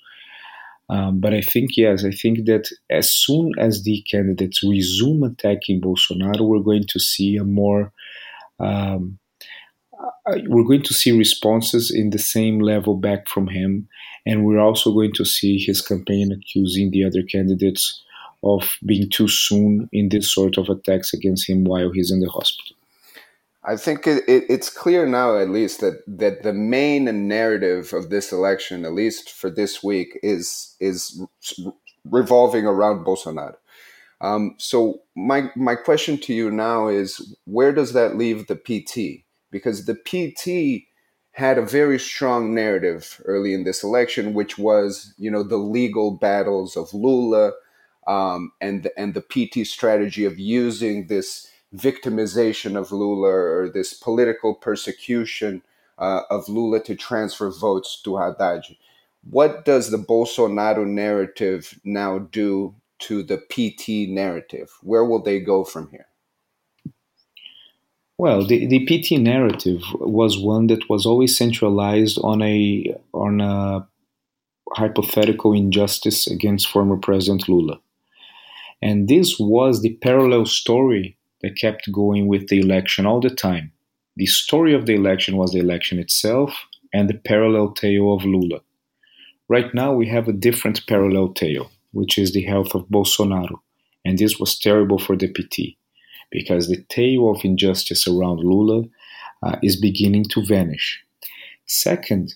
Um, 0.91 1.21
but 1.21 1.35
I 1.35 1.43
think, 1.43 1.77
yes, 1.77 2.05
I 2.05 2.11
think 2.11 2.47
that 2.47 2.71
as 2.91 3.13
soon 3.13 3.53
as 3.59 3.83
the 3.83 4.03
candidates 4.11 4.63
resume 4.65 5.23
attacking 5.25 5.83
Bolsonaro, 5.83 6.41
we're 6.41 6.61
going 6.61 6.87
to 6.89 6.99
see 6.99 7.37
a 7.37 7.45
more, 7.45 7.93
um, 8.59 9.19
we're 10.47 10.65
going 10.65 10.83
to 10.83 10.95
see 10.95 11.13
responses 11.13 11.91
in 11.91 12.11
the 12.11 12.19
same 12.19 12.61
level 12.61 12.97
back 12.97 13.29
from 13.29 13.49
him. 13.49 13.89
And 14.27 14.45
we're 14.45 14.59
also 14.59 14.93
going 14.93 15.13
to 15.15 15.25
see 15.25 15.59
his 15.59 15.81
campaign 15.81 16.33
accusing 16.33 16.91
the 16.91 17.05
other 17.05 17.23
candidates 17.23 18.03
of 18.43 18.77
being 18.85 19.11
too 19.11 19.29
soon 19.29 19.89
in 19.93 20.11
this 20.11 20.33
sort 20.33 20.59
of 20.59 20.69
attacks 20.69 21.13
against 21.13 21.49
him 21.49 21.65
while 21.65 21.91
he's 21.91 22.11
in 22.11 22.21
the 22.21 22.29
hospital. 22.29 22.77
I 23.65 23.77
think 23.77 24.07
it, 24.07 24.23
it, 24.29 24.45
it's 24.49 24.71
clear 24.71 25.07
now, 25.07 25.37
at 25.37 25.51
least, 25.51 25.81
that 25.81 26.03
that 26.07 26.43
the 26.43 26.53
main 26.53 27.29
narrative 27.29 27.93
of 27.93 28.09
this 28.09 28.33
election, 28.33 28.85
at 28.85 28.93
least 28.93 29.31
for 29.31 29.51
this 29.51 29.83
week, 29.83 30.19
is 30.23 30.77
is 30.81 31.21
revolving 32.05 32.65
around 32.65 33.05
Bolsonaro. 33.05 33.57
Um, 34.21 34.55
so 34.59 35.03
my 35.17 35.51
my 35.55 35.75
question 35.75 36.19
to 36.19 36.33
you 36.33 36.51
now 36.51 36.89
is, 36.89 37.37
where 37.45 37.73
does 37.73 37.93
that 37.93 38.17
leave 38.17 38.47
the 38.47 38.57
PT? 38.57 39.25
Because 39.51 39.87
the 39.87 39.95
PT 39.95 40.89
had 41.33 41.57
a 41.57 41.63
very 41.63 41.99
strong 41.99 42.55
narrative 42.55 43.23
early 43.25 43.55
in 43.55 43.65
this 43.65 43.85
election, 43.85 44.35
which 44.35 44.59
was, 44.59 45.15
you 45.19 45.31
know, 45.31 45.43
the 45.43 45.57
legal 45.57 46.11
battles 46.11 46.77
of 46.77 46.93
Lula, 46.93 47.53
um, 48.07 48.53
and 48.61 48.89
and 48.97 49.15
the 49.15 49.21
PT 49.21 49.67
strategy 49.67 50.25
of 50.25 50.39
using 50.39 51.07
this 51.07 51.49
victimization 51.75 52.77
of 52.77 52.91
Lula 52.91 53.29
or 53.29 53.71
this 53.73 53.93
political 53.95 54.55
persecution 54.55 55.63
uh, 55.99 56.23
of 56.31 56.49
Lula 56.49 56.83
to 56.85 56.95
transfer 56.97 57.51
votes 57.51 58.01
to 58.03 58.17
Haddad. 58.17 58.65
What 59.31 59.65
does 59.65 59.91
the 59.91 59.99
Bolsonaro 59.99 60.87
narrative 60.87 61.79
now 61.85 62.19
do 62.19 62.75
to 63.01 63.23
the 63.23 63.37
PT 63.37 64.11
narrative? 64.11 64.71
Where 64.83 65.05
will 65.05 65.23
they 65.23 65.41
go 65.41 65.65
from 65.65 65.91
here? 65.91 66.07
Well, 68.19 68.45
the, 68.45 68.67
the 68.67 68.85
PT 68.85 69.13
narrative 69.21 69.81
was 69.95 70.41
one 70.41 70.67
that 70.67 70.91
was 70.91 71.07
always 71.07 71.37
centralized 71.37 72.19
on 72.25 72.43
a 72.43 72.93
on 73.15 73.41
a 73.41 73.87
hypothetical 74.75 75.53
injustice 75.53 76.27
against 76.27 76.69
former 76.69 76.97
President 76.97 77.49
Lula. 77.49 77.79
And 78.83 79.09
this 79.09 79.39
was 79.39 79.83
the 79.83 79.95
parallel 80.03 80.47
story 80.47 81.17
that 81.43 81.57
kept 81.57 81.93
going 81.93 82.27
with 82.27 82.49
the 82.49 82.59
election 82.59 83.07
all 83.07 83.21
the 83.21 83.31
time. 83.31 83.73
The 84.17 84.27
story 84.27 84.75
of 84.75 84.87
the 84.87 84.95
election 84.95 85.37
was 85.37 85.53
the 85.53 85.61
election 85.61 86.01
itself 86.01 86.67
and 86.93 87.09
the 87.09 87.15
parallel 87.15 87.71
tale 87.73 88.13
of 88.13 88.25
Lula. 88.25 88.61
Right 89.49 89.73
now, 89.73 89.93
we 89.93 90.09
have 90.09 90.27
a 90.27 90.33
different 90.33 90.87
parallel 90.89 91.29
tale, 91.29 91.71
which 91.93 92.19
is 92.19 92.33
the 92.33 92.43
health 92.43 92.75
of 92.75 92.89
Bolsonaro. 92.89 93.61
And 94.05 94.19
this 94.19 94.41
was 94.41 94.59
terrible 94.59 94.99
for 94.99 95.17
the 95.17 95.29
PT 95.29 95.79
because 96.31 96.69
the 96.69 96.83
tale 96.89 97.31
of 97.31 97.45
injustice 97.45 98.07
around 98.07 98.41
Lula 98.41 98.85
uh, 99.43 99.57
is 99.63 99.81
beginning 99.81 100.25
to 100.31 100.45
vanish. 100.45 101.03
Second, 101.67 102.35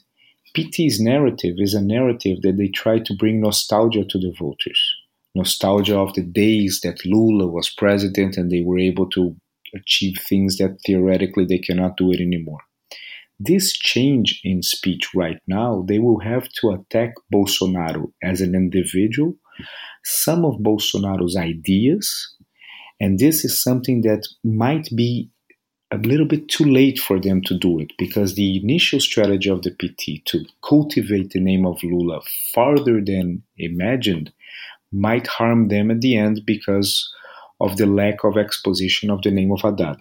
PT's 0.54 1.00
narrative 1.00 1.56
is 1.58 1.74
a 1.74 1.82
narrative 1.82 2.42
that 2.42 2.56
they 2.58 2.68
try 2.68 2.98
to 2.98 3.14
bring 3.14 3.40
nostalgia 3.40 4.04
to 4.04 4.18
the 4.18 4.34
voters 4.38 4.80
nostalgia 5.34 5.98
of 5.98 6.14
the 6.14 6.22
days 6.22 6.80
that 6.82 7.04
Lula 7.04 7.46
was 7.46 7.70
president 7.70 8.36
and 8.36 8.50
they 8.50 8.62
were 8.62 8.78
able 8.78 9.08
to 9.10 9.34
achieve 9.74 10.18
things 10.18 10.58
that 10.58 10.78
theoretically 10.86 11.46
they 11.46 11.58
cannot 11.58 11.96
do 11.96 12.12
it 12.12 12.20
anymore. 12.20 12.60
This 13.40 13.72
change 13.72 14.40
in 14.44 14.62
speech 14.62 15.14
right 15.14 15.40
now, 15.48 15.84
they 15.88 15.98
will 15.98 16.20
have 16.20 16.48
to 16.60 16.70
attack 16.70 17.14
Bolsonaro 17.32 18.12
as 18.22 18.40
an 18.40 18.54
individual, 18.54 19.34
some 20.04 20.44
of 20.44 20.60
Bolsonaro's 20.60 21.36
ideas, 21.36 22.36
and 23.02 23.18
this 23.18 23.44
is 23.44 23.60
something 23.60 24.02
that 24.02 24.28
might 24.44 24.88
be 24.94 25.28
a 25.90 25.98
little 25.98 26.24
bit 26.24 26.48
too 26.48 26.64
late 26.64 27.00
for 27.00 27.18
them 27.18 27.42
to 27.42 27.58
do 27.58 27.80
it 27.80 27.90
because 27.98 28.34
the 28.34 28.60
initial 28.62 29.00
strategy 29.00 29.50
of 29.50 29.62
the 29.62 29.72
PT 29.72 30.24
to 30.26 30.44
cultivate 30.62 31.30
the 31.30 31.40
name 31.40 31.66
of 31.66 31.82
Lula 31.82 32.20
farther 32.54 33.00
than 33.00 33.42
imagined 33.58 34.32
might 34.92 35.26
harm 35.26 35.66
them 35.66 35.90
at 35.90 36.00
the 36.00 36.16
end 36.16 36.42
because 36.46 37.12
of 37.60 37.76
the 37.76 37.86
lack 37.86 38.22
of 38.22 38.38
exposition 38.38 39.10
of 39.10 39.20
the 39.22 39.32
name 39.32 39.50
of 39.50 39.62
Haddad. 39.62 39.96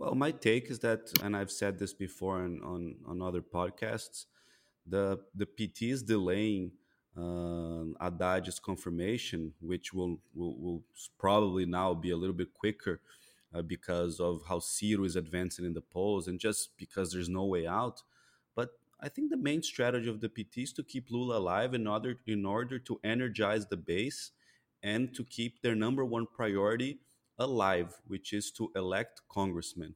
Well, 0.00 0.16
my 0.16 0.32
take 0.32 0.72
is 0.72 0.80
that, 0.80 1.12
and 1.22 1.36
I've 1.36 1.52
said 1.52 1.78
this 1.78 1.94
before 1.94 2.38
on, 2.38 2.60
on, 2.64 2.96
on 3.06 3.22
other 3.22 3.42
podcasts, 3.42 4.24
the, 4.84 5.20
the 5.36 5.46
PT 5.46 5.82
is 5.82 6.02
delaying 6.02 6.72
uh, 7.16 7.84
Haddad's 8.00 8.58
confirmation, 8.58 9.52
which 9.60 9.92
will, 9.92 10.20
will, 10.34 10.56
will 10.58 10.82
probably 11.18 11.66
now 11.66 11.94
be 11.94 12.10
a 12.10 12.16
little 12.16 12.34
bit 12.34 12.54
quicker 12.54 13.00
uh, 13.54 13.62
because 13.62 14.18
of 14.18 14.42
how 14.48 14.58
Ciro 14.58 15.04
is 15.04 15.16
advancing 15.16 15.64
in 15.64 15.74
the 15.74 15.80
polls 15.80 16.26
and 16.28 16.40
just 16.40 16.76
because 16.76 17.12
there's 17.12 17.28
no 17.28 17.44
way 17.44 17.66
out. 17.66 18.02
But 18.54 18.70
I 19.00 19.08
think 19.08 19.30
the 19.30 19.36
main 19.36 19.62
strategy 19.62 20.08
of 20.08 20.20
the 20.20 20.28
PT 20.28 20.58
is 20.58 20.72
to 20.74 20.82
keep 20.82 21.10
Lula 21.10 21.38
alive 21.38 21.74
in 21.74 21.86
order 21.86 22.16
in 22.26 22.46
order 22.46 22.78
to 22.78 23.00
energize 23.04 23.66
the 23.66 23.76
base 23.76 24.30
and 24.82 25.14
to 25.14 25.24
keep 25.24 25.62
their 25.62 25.74
number 25.74 26.04
one 26.04 26.26
priority 26.26 27.00
alive, 27.38 28.00
which 28.06 28.32
is 28.32 28.50
to 28.52 28.70
elect 28.74 29.20
congressmen. 29.30 29.94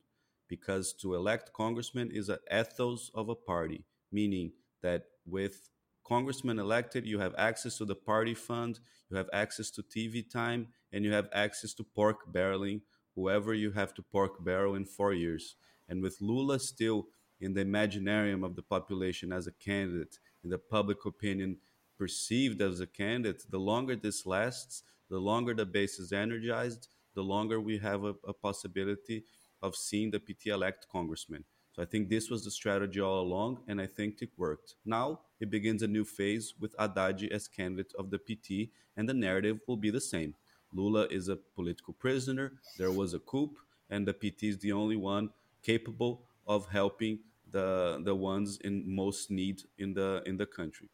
Because 0.49 0.93
to 1.01 1.15
elect 1.15 1.53
congressmen 1.53 2.11
is 2.13 2.29
an 2.29 2.39
ethos 2.53 3.11
of 3.15 3.29
a 3.29 3.35
party, 3.35 3.85
meaning 4.13 4.53
that 4.83 5.07
with 5.27 5.71
congressmen 6.07 6.59
elected, 6.59 7.05
you 7.05 7.19
have 7.19 7.35
access 7.37 7.79
to 7.79 7.85
the 7.85 7.95
party 7.95 8.35
fund, 8.35 8.81
you 9.11 9.17
have 9.17 9.29
access 9.33 9.71
to 9.71 9.83
TV 9.83 10.29
time, 10.29 10.69
and 10.93 11.05
you 11.05 11.13
have 11.13 11.29
access 11.33 11.75
to 11.75 11.85
pork 11.85 12.33
barreling 12.33 12.81
whoever 13.15 13.55
you 13.55 13.73
have 13.73 13.95
to 13.95 14.03
pork 14.03 14.45
barrel 14.45 14.75
in 14.75 14.85
four 14.85 15.13
years. 15.13 15.57
And 15.89 16.03
with 16.03 16.21
Lula 16.21 16.61
still 16.61 17.09
in 17.41 17.55
the 17.55 17.65
imaginarium 17.65 18.45
of 18.45 18.55
the 18.55 18.63
population 18.63 19.33
as 19.33 19.47
a 19.47 19.53
candidate, 19.53 20.19
in 20.45 20.51
the 20.51 20.59
public 20.59 21.05
opinion 21.05 21.57
perceived 21.99 22.61
as 22.61 22.81
a 22.81 22.87
candidate, 22.87 23.43
the 23.51 23.59
longer 23.59 23.97
this 23.97 24.27
lasts, 24.27 24.83
the 25.09 25.19
longer 25.19 25.55
the 25.55 25.67
base 25.67 25.99
is 25.99 26.13
energized, 26.13 26.89
the 27.15 27.23
longer 27.23 27.61
we 27.61 27.79
have 27.79 28.05
a, 28.05 28.15
a 28.27 28.33
possibility 28.33 29.25
of 29.63 29.75
seeing 29.75 30.11
the 30.11 30.21
PT 30.21 30.47
elect 30.47 30.87
congressman. 30.93 31.45
So 31.77 31.83
I 31.83 31.85
think 31.85 32.09
this 32.09 32.31
was 32.31 32.43
the 32.43 32.51
strategy 32.51 33.03
all 33.03 33.21
along, 33.21 33.59
and 33.69 33.83
I 33.83 33.87
think 33.87 34.23
it 34.23 34.31
worked. 34.39 34.77
Now 34.87 35.21
it 35.41 35.51
begins 35.51 35.83
a 35.83 35.87
new 35.87 36.07
phase 36.07 36.55
with 36.59 36.75
Haddad 36.79 37.23
as 37.31 37.49
candidate 37.49 37.93
of 37.99 38.11
the 38.11 38.19
PT, 38.19 38.71
and 38.97 39.07
the 39.07 39.13
narrative 39.13 39.61
will 39.67 39.77
be 39.77 39.91
the 39.91 40.01
same. 40.01 40.35
Lula 40.73 41.07
is 41.11 41.29
a 41.29 41.37
political 41.37 41.93
prisoner. 41.93 42.55
There 42.79 42.91
was 42.91 43.13
a 43.13 43.19
coup, 43.19 43.51
and 43.91 44.09
the 44.09 44.15
PT 44.15 44.45
is 44.45 44.59
the 44.59 44.73
only 44.73 44.97
one 44.97 45.29
capable 45.63 46.23
of 46.47 46.67
helping 46.69 47.19
the 47.51 48.01
the 48.03 48.15
ones 48.15 48.59
in 48.65 48.83
most 48.87 49.31
need 49.31 49.61
in 49.77 49.93
the 49.93 50.23
in 50.25 50.39
the 50.39 50.47
country. 50.47 50.89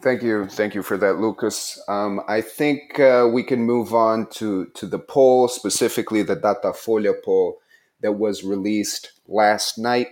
Thank 0.00 0.22
you, 0.22 0.46
thank 0.46 0.74
you 0.76 0.82
for 0.82 0.96
that, 0.96 1.18
Lucas. 1.18 1.80
Um, 1.88 2.20
I 2.26 2.40
think 2.40 2.98
uh, 2.98 3.28
we 3.32 3.42
can 3.42 3.62
move 3.62 3.94
on 3.94 4.28
to 4.38 4.66
to 4.74 4.86
the 4.86 5.00
poll, 5.00 5.48
specifically 5.48 6.22
the 6.22 6.36
Datafolha 6.36 7.14
poll 7.24 7.61
that 8.02 8.12
was 8.12 8.44
released 8.44 9.12
last 9.26 9.78
night. 9.78 10.08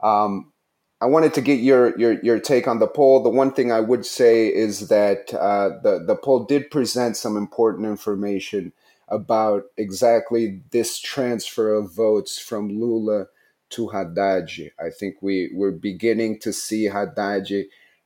Um, 0.00 0.52
I 1.00 1.06
wanted 1.06 1.32
to 1.34 1.40
get 1.40 1.60
your, 1.60 1.96
your 1.98 2.20
your 2.22 2.40
take 2.40 2.66
on 2.66 2.80
the 2.80 2.88
poll. 2.88 3.22
The 3.22 3.28
one 3.30 3.52
thing 3.52 3.70
I 3.70 3.80
would 3.80 4.04
say 4.04 4.48
is 4.48 4.88
that 4.88 5.32
uh, 5.32 5.78
the 5.82 6.04
the 6.04 6.16
poll 6.16 6.44
did 6.44 6.70
present 6.70 7.16
some 7.16 7.36
important 7.36 7.86
information 7.86 8.72
about 9.08 9.64
exactly 9.76 10.60
this 10.70 10.98
transfer 10.98 11.72
of 11.72 11.94
votes 11.94 12.38
from 12.38 12.68
Lula 12.68 13.26
to 13.70 13.88
Haddad. 13.88 14.50
I 14.78 14.90
think 14.90 15.16
we 15.20 15.50
we're 15.54 15.70
beginning 15.70 16.40
to 16.40 16.52
see 16.52 16.84
Haddad 16.84 17.48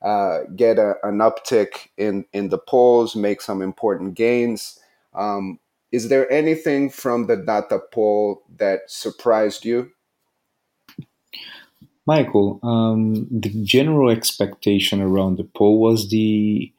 uh, 0.02 0.40
get 0.56 0.78
a, 0.78 0.94
an 1.02 1.18
uptick 1.18 1.88
in 1.96 2.26
in 2.32 2.50
the 2.50 2.58
polls, 2.58 3.16
make 3.16 3.40
some 3.40 3.62
important 3.62 4.14
gains. 4.14 4.78
Um, 5.14 5.60
is 5.92 6.08
there 6.08 6.30
anything 6.32 6.90
from 6.90 7.26
the 7.26 7.37
data 7.37 7.78
poll 7.92 8.42
that 8.56 8.80
surprised 8.88 9.64
you? 9.64 9.90
Michael, 12.06 12.58
um, 12.62 13.28
the 13.30 13.50
general 13.62 14.11
expectation 14.11 15.00
around 15.00 15.37
the 15.37 15.44
poll 15.44 15.80
was 15.80 16.08
the 16.08 16.72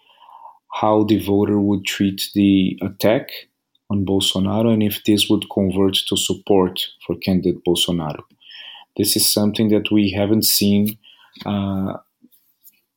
how 0.73 1.03
the 1.03 1.23
voter 1.23 1.59
would 1.59 1.85
treat 1.85 2.29
the 2.33 2.77
attack 2.81 3.29
on 3.91 4.05
Bolsonaro 4.05 4.73
and 4.73 4.81
if 4.81 5.03
this 5.03 5.29
would 5.29 5.45
convert 5.53 5.95
to 6.07 6.17
support 6.17 6.81
for 7.05 7.15
candidate 7.15 7.63
Bolsonaro. 7.63 8.23
This 8.97 9.15
is 9.15 9.31
something 9.31 9.69
that 9.69 9.91
we 9.91 10.11
haven't 10.11 10.45
seen 10.45 10.97
uh, 11.45 11.93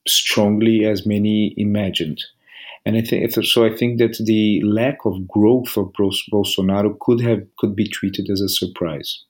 strongly 0.09 0.87
as 0.87 1.07
many 1.07 1.55
imagined. 1.59 2.25
And 2.87 2.97
I 2.97 3.01
think 3.01 3.29
so. 3.33 3.65
I 3.65 3.77
think 3.77 3.99
that 3.99 4.17
the 4.25 4.63
lack 4.63 4.99
of 5.05 5.27
growth 5.27 5.77
of 5.77 5.93
Bolsonaro 5.93 6.97
could 7.01 7.21
have 7.21 7.41
could 7.59 7.75
be 7.75 7.89
treated 7.89 8.31
as 8.31 8.41
a 8.41 8.49
surprise. 8.49 9.25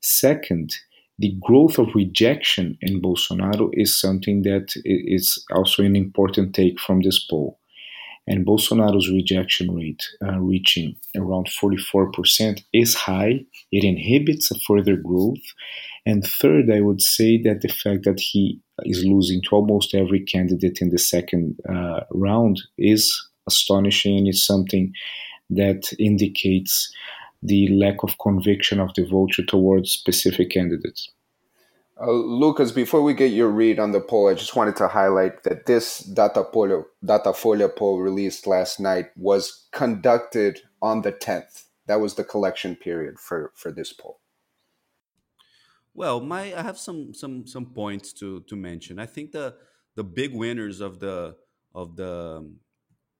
Second, 0.00 0.74
the 1.18 1.36
growth 1.38 1.78
of 1.78 1.94
rejection 1.94 2.78
in 2.80 3.02
Bolsonaro 3.02 3.68
is 3.74 4.00
something 4.00 4.40
that 4.42 4.72
is 4.84 5.44
also 5.52 5.82
an 5.82 5.96
important 5.96 6.54
take 6.54 6.80
from 6.80 7.02
this 7.02 7.22
poll. 7.28 7.60
And 8.28 8.44
Bolsonaro's 8.44 9.10
rejection 9.10 9.74
rate, 9.74 10.02
uh, 10.22 10.38
reaching 10.38 10.96
around 11.16 11.48
44%, 11.48 12.62
is 12.74 12.94
high. 12.94 13.40
It 13.72 13.84
inhibits 13.84 14.50
a 14.50 14.58
further 14.66 14.96
growth. 14.96 15.46
And 16.04 16.22
third, 16.22 16.70
I 16.70 16.82
would 16.82 17.00
say 17.00 17.40
that 17.42 17.62
the 17.62 17.68
fact 17.68 18.04
that 18.04 18.20
he 18.20 18.60
is 18.84 19.02
losing 19.02 19.40
to 19.42 19.56
almost 19.56 19.94
every 19.94 20.20
candidate 20.20 20.78
in 20.82 20.90
the 20.90 20.98
second 20.98 21.58
uh, 21.68 22.00
round 22.12 22.60
is 22.76 23.10
astonishing 23.46 24.26
is 24.26 24.44
something 24.44 24.92
that 25.48 25.90
indicates 25.98 26.92
the 27.42 27.68
lack 27.68 28.02
of 28.02 28.18
conviction 28.18 28.78
of 28.78 28.92
the 28.94 29.06
voter 29.06 29.42
towards 29.42 29.90
specific 29.90 30.50
candidates. 30.50 31.10
Uh, 32.00 32.12
Lucas, 32.12 32.70
before 32.70 33.02
we 33.02 33.12
get 33.12 33.32
your 33.32 33.48
read 33.48 33.80
on 33.80 33.90
the 33.90 34.00
poll, 34.00 34.28
I 34.28 34.34
just 34.34 34.54
wanted 34.54 34.76
to 34.76 34.86
highlight 34.86 35.42
that 35.42 35.66
this 35.66 36.00
Datafolha, 36.02 36.84
Datafolha 37.04 37.74
poll 37.74 37.98
released 37.98 38.46
last 38.46 38.78
night 38.78 39.06
was 39.16 39.66
conducted 39.72 40.60
on 40.80 41.02
the 41.02 41.12
10th. 41.12 41.64
That 41.86 42.00
was 42.00 42.14
the 42.14 42.22
collection 42.22 42.76
period 42.76 43.18
for, 43.18 43.52
for 43.56 43.72
this 43.72 43.92
poll. 43.92 44.20
Well, 45.92 46.20
my 46.20 46.54
I 46.54 46.62
have 46.62 46.78
some 46.78 47.12
some 47.12 47.44
some 47.44 47.66
points 47.66 48.12
to 48.20 48.42
to 48.42 48.54
mention. 48.54 49.00
I 49.00 49.06
think 49.06 49.32
the 49.32 49.56
the 49.96 50.04
big 50.04 50.32
winners 50.32 50.80
of 50.80 51.00
the 51.00 51.34
of 51.74 51.96
the 51.96 52.48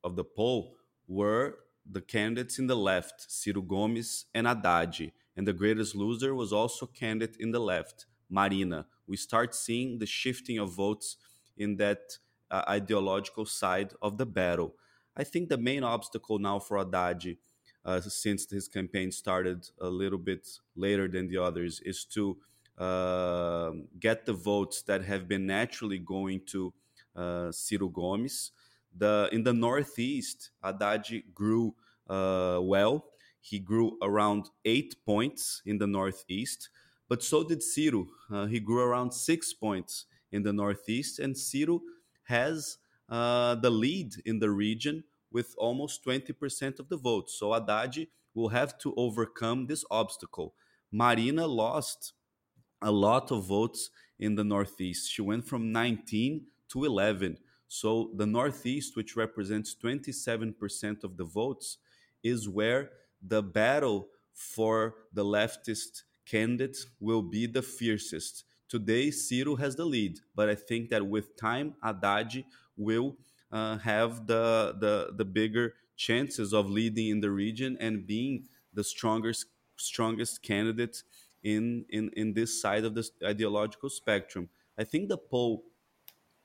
of 0.05 0.15
the 0.15 0.23
poll 0.23 0.77
were 1.09 1.57
the 1.91 2.01
candidates 2.01 2.57
in 2.61 2.69
the 2.69 2.77
left, 2.77 3.33
Ciro 3.33 3.63
Gomes 3.63 4.27
and 4.33 4.47
Haddad, 4.47 5.11
and 5.37 5.49
the 5.49 5.53
greatest 5.53 5.97
loser 5.97 6.37
was 6.37 6.53
also 6.53 6.87
candidate 6.87 7.37
in 7.41 7.51
the 7.51 7.59
left, 7.59 8.07
Marina. 8.29 8.87
We 9.07 9.17
start 9.17 9.55
seeing 9.55 9.99
the 9.99 10.07
shifting 10.07 10.59
of 10.59 10.73
votes 10.73 11.17
in 11.57 11.77
that 11.77 12.19
uh, 12.51 12.63
ideological 12.69 13.47
side 13.47 13.93
of 14.03 14.19
the 14.19 14.27
battle. 14.27 14.75
I 15.17 15.25
think 15.25 15.49
the 15.49 15.59
main 15.59 15.83
obstacle 15.83 16.39
now 16.39 16.59
for 16.59 16.79
Haddad, 16.79 17.37
uh, 17.85 18.01
since 18.01 18.49
his 18.51 18.69
campaign 18.69 19.11
started 19.11 19.69
a 19.81 19.89
little 19.89 20.19
bit 20.19 20.49
later 20.77 21.09
than 21.09 21.29
the 21.29 21.39
others, 21.39 21.81
is 21.85 22.05
to 22.07 22.37
uh, 22.79 23.73
get 23.99 24.25
the 24.25 24.33
votes 24.33 24.83
that 24.83 25.03
have 25.05 25.27
been 25.27 25.47
naturally 25.47 25.99
going 25.99 26.41
to 26.47 26.73
uh, 27.17 27.51
Ciro 27.51 27.89
Gomes 27.89 28.53
the 28.97 29.29
in 29.33 29.43
the 29.43 29.53
Northeast, 29.53 30.51
Haddad 30.63 31.07
grew 31.35 31.75
uh, 32.09 32.59
well. 32.61 33.05
He 33.41 33.59
grew 33.59 33.97
around 34.03 34.51
eight 34.65 34.97
points 35.07 35.63
in 35.65 35.79
the 35.79 35.87
Northeast, 35.87 36.71
but 37.09 37.23
so 37.23 37.43
did 37.43 37.63
Ciro. 37.63 38.07
Uh, 38.31 38.47
he 38.47 38.61
grew 38.61 38.81
around 38.81 39.13
six 39.13 39.53
points 39.53 40.07
in 40.31 40.43
the 40.43 40.53
Northeast, 40.53 41.19
and 41.19 41.37
Ciro 41.37 41.81
has 42.25 42.79
uh, 43.09 43.55
the 43.55 43.71
lead 43.71 44.15
in 44.27 44.39
the 44.39 44.51
region 44.51 45.05
with 45.31 45.55
almost 45.59 46.05
20% 46.05 46.79
of 46.79 46.89
the 46.89 46.97
votes. 46.97 47.39
So 47.39 47.53
Haddad 47.53 48.07
will 48.35 48.49
have 48.49 48.79
to 48.79 48.95
overcome 48.97 49.67
this 49.67 49.85
obstacle. 49.91 50.55
Marina 50.93 51.47
lost 51.47 52.13
a 52.83 52.91
lot 52.91 53.31
of 53.31 53.45
votes 53.45 53.91
in 54.19 54.35
the 54.35 54.45
Northeast. 54.45 55.11
She 55.11 55.23
went 55.23 55.47
from 55.47 55.73
19 55.73 56.47
to 56.71 56.85
11. 56.85 57.39
So 57.67 58.11
the 58.17 58.27
Northeast, 58.27 58.97
which 58.97 59.17
represents 59.17 59.75
27% 59.83 61.05
of 61.05 61.17
the 61.17 61.25
votes, 61.25 61.79
is 62.23 62.49
where 62.49 62.91
the 63.23 63.43
battle 63.43 64.09
for 64.33 64.95
the 65.13 65.25
leftist 65.25 66.05
candidate 66.29 66.77
will 67.01 67.23
be 67.23 67.47
the 67.47 67.63
fiercest. 67.63 68.45
Today, 68.69 69.11
Ciro 69.11 69.57
has 69.57 69.77
the 69.77 69.85
lead, 69.85 70.21
but 70.35 70.49
I 70.49 70.55
think 70.55 70.91
that 70.91 71.07
with 71.07 71.37
time, 71.37 71.75
Haddad 71.83 72.45
will 72.77 73.17
uh, 73.51 73.79
have 73.79 74.27
the, 74.27 74.77
the 74.79 75.15
the 75.17 75.25
bigger 75.25 75.75
chances 75.97 76.53
of 76.53 76.69
leading 76.71 77.09
in 77.09 77.21
the 77.21 77.31
region 77.31 77.77
and 77.81 78.07
being 78.07 78.45
the 78.75 78.85
strongest 78.85 79.47
strongest 79.77 80.43
candidate 80.43 81.03
in 81.43 81.87
in 81.89 82.11
in 82.15 82.35
this 82.35 82.61
side 82.61 82.85
of 82.85 82.95
the 82.95 83.09
ideological 83.25 83.89
spectrum. 83.89 84.51
I 84.77 84.85
think 84.85 85.09
the 85.09 85.19
poll 85.19 85.65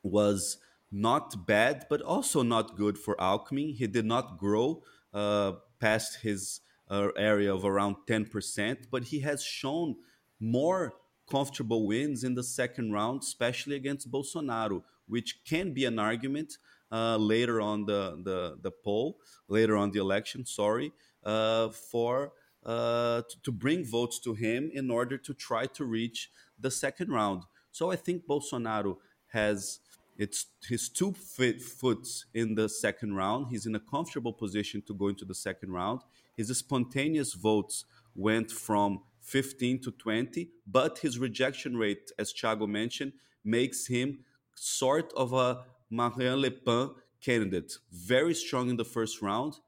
was 0.02 0.58
not 0.92 1.46
bad, 1.46 1.88
but 1.90 2.02
also 2.02 2.44
not 2.44 2.78
good 2.78 2.98
for 2.98 3.16
Alckmin. 3.18 3.76
He 3.76 3.88
did 3.88 4.06
not 4.06 4.38
grow 4.38 4.84
uh, 5.14 5.54
past 5.80 6.22
his 6.22 6.62
area 6.92 7.54
of 7.54 7.66
around 7.66 7.96
10%, 8.08 8.78
but 8.92 9.06
he 9.06 9.20
has 9.22 9.44
shown 9.44 9.96
more 10.40 10.94
comfortable 11.30 11.88
wins 11.88 12.24
in 12.24 12.36
the 12.36 12.44
second 12.44 12.92
round, 12.92 13.22
especially 13.22 13.76
against 13.76 14.12
Bolsonaro, 14.12 14.84
which 15.08 15.44
can 15.46 15.74
be 15.74 15.86
an 15.86 16.00
argument 16.00 16.58
uh, 16.92 17.18
later 17.18 17.62
on 17.62 17.86
the, 17.86 18.22
the, 18.24 18.58
the 18.62 18.72
poll, 18.72 19.18
later 19.48 19.76
on 19.76 19.92
the 19.92 20.00
election, 20.00 20.46
sorry, 20.46 20.92
uh, 21.24 21.70
for 21.70 22.34
uh, 22.66 23.22
to, 23.22 23.42
to 23.44 23.52
bring 23.52 23.84
votes 23.84 24.20
to 24.20 24.34
him 24.34 24.70
in 24.74 24.92
order 24.92 25.18
to 25.18 25.34
try 25.34 25.66
to 25.66 25.86
reach 25.86 26.30
the 26.60 26.72
second 26.72 27.10
round. 27.10 27.44
So 27.72 27.92
I 27.92 27.96
think 27.96 28.28
Bolsonaro 28.28 28.98
has 29.28 29.80
it's 30.16 30.46
his 30.70 30.90
two 30.90 31.14
feet 31.14 31.62
foots 31.62 32.26
in 32.34 32.54
the 32.54 32.70
second 32.70 33.16
round. 33.16 33.48
He's 33.50 33.66
in 33.66 33.74
a 33.76 33.80
comfortable 33.80 34.32
position 34.32 34.84
to 34.86 34.94
go 34.94 35.08
into 35.08 35.26
the 35.26 35.34
second 35.34 35.72
round. 35.72 36.02
His 36.36 36.56
spontaneous 36.58 37.34
votes 37.34 37.86
went 38.16 38.52
from 38.52 39.02
15 39.22 39.82
to 39.82 39.92
20, 39.92 40.50
but 40.68 41.00
his 41.00 41.18
rejection 41.18 41.78
rate, 41.78 42.12
as 42.20 42.34
Thiago 42.34 42.68
mentioned, 42.68 43.14
makes 43.44 43.88
him 43.88 44.20
sort 44.56 45.12
of 45.16 45.34
a 45.34 45.64
Marine 45.90 46.42
Le 46.42 46.52
Pen 46.52 46.90
candidate. 47.22 47.78
Very 47.92 48.34
strong 48.34 48.70
in 48.70 48.78
the 48.78 48.86
first 48.86 49.22
round, 49.22 49.60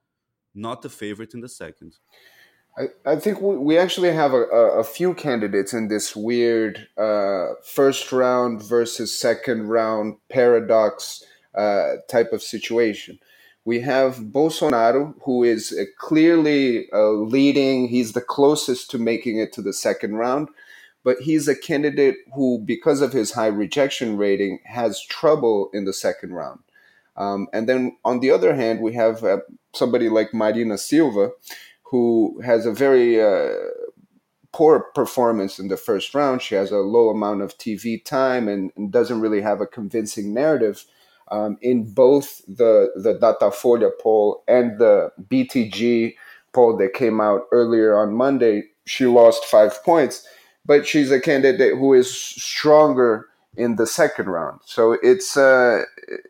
not 0.53 0.83
a 0.85 0.89
favorite 0.89 1.33
in 1.33 1.41
the 1.41 1.49
second. 1.49 1.95
I, 2.77 2.87
I 3.05 3.15
think 3.15 3.39
we 3.41 3.77
actually 3.77 4.11
have 4.11 4.33
a, 4.33 4.43
a, 4.43 4.83
few 4.83 5.13
candidates 5.13 5.73
in 5.73 5.87
this 5.87 6.13
weird 6.13 6.87
uh, 6.97 7.53
first 7.63 8.11
round 8.11 8.61
versus 8.61 9.17
second 9.17 9.69
round 9.69 10.17
paradox 10.29 11.23
uh, 11.55 11.93
type 12.09 12.33
of 12.33 12.43
situation. 12.43 13.17
We 13.65 13.81
have 13.81 14.17
Bolsonaro, 14.17 15.15
who 15.23 15.43
is 15.43 15.75
uh, 15.77 15.85
clearly 15.97 16.87
uh, 16.93 17.09
leading. 17.09 17.87
He's 17.87 18.13
the 18.13 18.21
closest 18.21 18.91
to 18.91 18.99
making 18.99 19.39
it 19.39 19.51
to 19.53 19.61
the 19.61 19.73
second 19.73 20.15
round, 20.15 20.49
but 21.03 21.17
he's 21.21 21.47
a 21.47 21.55
candidate 21.55 22.17
who, 22.35 22.61
because 22.63 23.01
of 23.01 23.11
his 23.11 23.31
high 23.31 23.47
rejection 23.47 24.17
rating, 24.17 24.59
has 24.65 25.03
trouble 25.03 25.71
in 25.73 25.85
the 25.85 25.93
second 25.93 26.33
round. 26.33 26.59
Um, 27.17 27.47
and 27.53 27.67
then 27.67 27.97
on 28.05 28.19
the 28.19 28.29
other 28.29 28.55
hand, 28.55 28.81
we 28.81 28.93
have 28.93 29.23
uh, 29.23 29.37
somebody 29.73 30.09
like 30.09 30.33
Marina 30.33 30.77
Silva, 30.77 31.31
who 31.83 32.39
has 32.43 32.65
a 32.65 32.71
very 32.71 33.21
uh, 33.21 33.53
poor 34.51 34.91
performance 34.93 35.59
in 35.59 35.69
the 35.69 35.77
first 35.77 36.13
round. 36.13 36.41
She 36.41 36.55
has 36.55 36.71
a 36.71 36.77
low 36.77 37.09
amount 37.09 37.41
of 37.41 37.57
TV 37.57 38.03
time 38.03 38.47
and, 38.47 38.71
and 38.77 38.91
doesn't 38.91 39.21
really 39.21 39.41
have 39.41 39.59
a 39.59 39.67
convincing 39.67 40.33
narrative. 40.33 40.85
Um, 41.31 41.57
in 41.61 41.91
both 41.93 42.41
the 42.47 42.91
the 42.95 43.15
Datafolha 43.15 43.91
poll 43.99 44.43
and 44.47 44.77
the 44.79 45.11
BTG 45.29 46.15
poll 46.53 46.77
that 46.77 46.93
came 46.93 47.19
out 47.19 47.43
earlier 47.51 47.97
on 47.97 48.13
Monday, 48.13 48.63
she 48.85 49.05
lost 49.07 49.45
five 49.45 49.83
points, 49.83 50.27
but 50.65 50.87
she's 50.87 51.11
a 51.11 51.19
candidate 51.19 51.73
who 51.77 51.93
is 51.93 52.13
stronger 52.13 53.27
in 53.57 53.75
the 53.75 53.87
second 53.87 54.27
round. 54.27 54.59
So 54.65 54.97
it's 55.01 55.37
uh, 55.37 55.83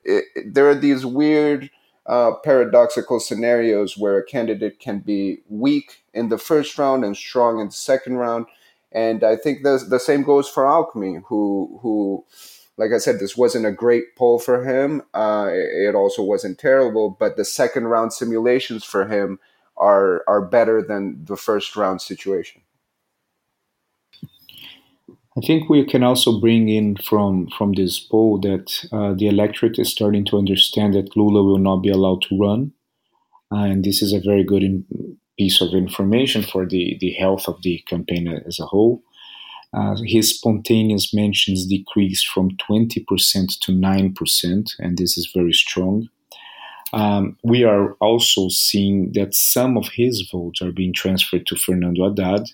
it, 0.03 0.53
there 0.53 0.69
are 0.69 0.75
these 0.75 1.05
weird 1.05 1.69
uh, 2.05 2.33
paradoxical 2.43 3.19
scenarios 3.19 3.97
where 3.97 4.17
a 4.17 4.23
candidate 4.25 4.79
can 4.79 4.99
be 4.99 5.39
weak 5.49 6.03
in 6.13 6.29
the 6.29 6.37
first 6.37 6.77
round 6.77 7.03
and 7.03 7.17
strong 7.17 7.59
in 7.59 7.67
the 7.67 7.73
second 7.73 8.15
round. 8.17 8.45
And 8.91 9.23
I 9.23 9.35
think 9.35 9.63
the 9.63 9.83
the 9.89 9.99
same 9.99 10.23
goes 10.23 10.47
for 10.47 10.63
Alckmin, 10.63 11.23
who 11.25 11.79
who, 11.81 12.25
like 12.77 12.91
I 12.91 12.97
said, 12.97 13.19
this 13.19 13.37
wasn't 13.37 13.65
a 13.65 13.71
great 13.71 14.15
poll 14.15 14.39
for 14.39 14.65
him. 14.65 15.01
Uh, 15.13 15.49
it 15.51 15.95
also 15.95 16.21
wasn't 16.21 16.59
terrible, 16.59 17.09
but 17.09 17.37
the 17.37 17.45
second 17.45 17.85
round 17.85 18.13
simulations 18.13 18.83
for 18.83 19.07
him 19.07 19.39
are 19.77 20.23
are 20.27 20.41
better 20.41 20.81
than 20.81 21.23
the 21.25 21.37
first 21.37 21.75
round 21.75 22.01
situation. 22.01 22.61
I 25.37 25.41
think 25.45 25.69
we 25.69 25.83
can 25.85 26.01
also 26.01 26.39
bring 26.39 26.69
in 26.69 26.95
from 26.95 27.47
from 27.57 27.73
this 27.73 27.99
poll 27.99 28.39
that 28.39 28.87
uh, 28.91 29.13
the 29.13 29.27
electorate 29.27 29.79
is 29.79 29.91
starting 29.91 30.25
to 30.25 30.37
understand 30.37 30.93
that 30.93 31.15
Lula 31.15 31.43
will 31.43 31.57
not 31.57 31.77
be 31.77 31.89
allowed 31.89 32.21
to 32.23 32.37
run, 32.39 32.71
uh, 33.51 33.65
and 33.65 33.83
this 33.83 34.01
is 34.01 34.13
a 34.13 34.21
very 34.21 34.43
good 34.43 34.63
in, 34.63 34.85
piece 35.37 35.61
of 35.61 35.73
information 35.73 36.41
for 36.41 36.65
the 36.65 36.97
the 36.99 37.11
health 37.11 37.47
of 37.47 37.61
the 37.63 37.83
campaign 37.87 38.27
as 38.47 38.59
a 38.59 38.65
whole. 38.65 39.03
Uh, 39.75 39.95
his 40.05 40.29
spontaneous 40.29 41.13
mentions 41.13 41.65
decreased 41.65 42.27
from 42.27 42.51
20% 42.69 43.05
to 43.59 43.71
9%, 43.71 44.71
and 44.79 44.97
this 44.97 45.17
is 45.17 45.31
very 45.35 45.51
strong. 45.51 46.07
Um, 46.93 47.37
we 47.43 47.65
are 47.65 47.93
also 47.93 48.47
seeing 48.47 49.11
that 49.13 49.35
some 49.35 49.77
of 49.77 49.89
his 49.89 50.29
votes 50.31 50.61
are 50.61 50.71
being 50.71 50.93
transferred 50.93 51.45
to 51.47 51.57
Fernando 51.57 52.07
Haddad, 52.07 52.47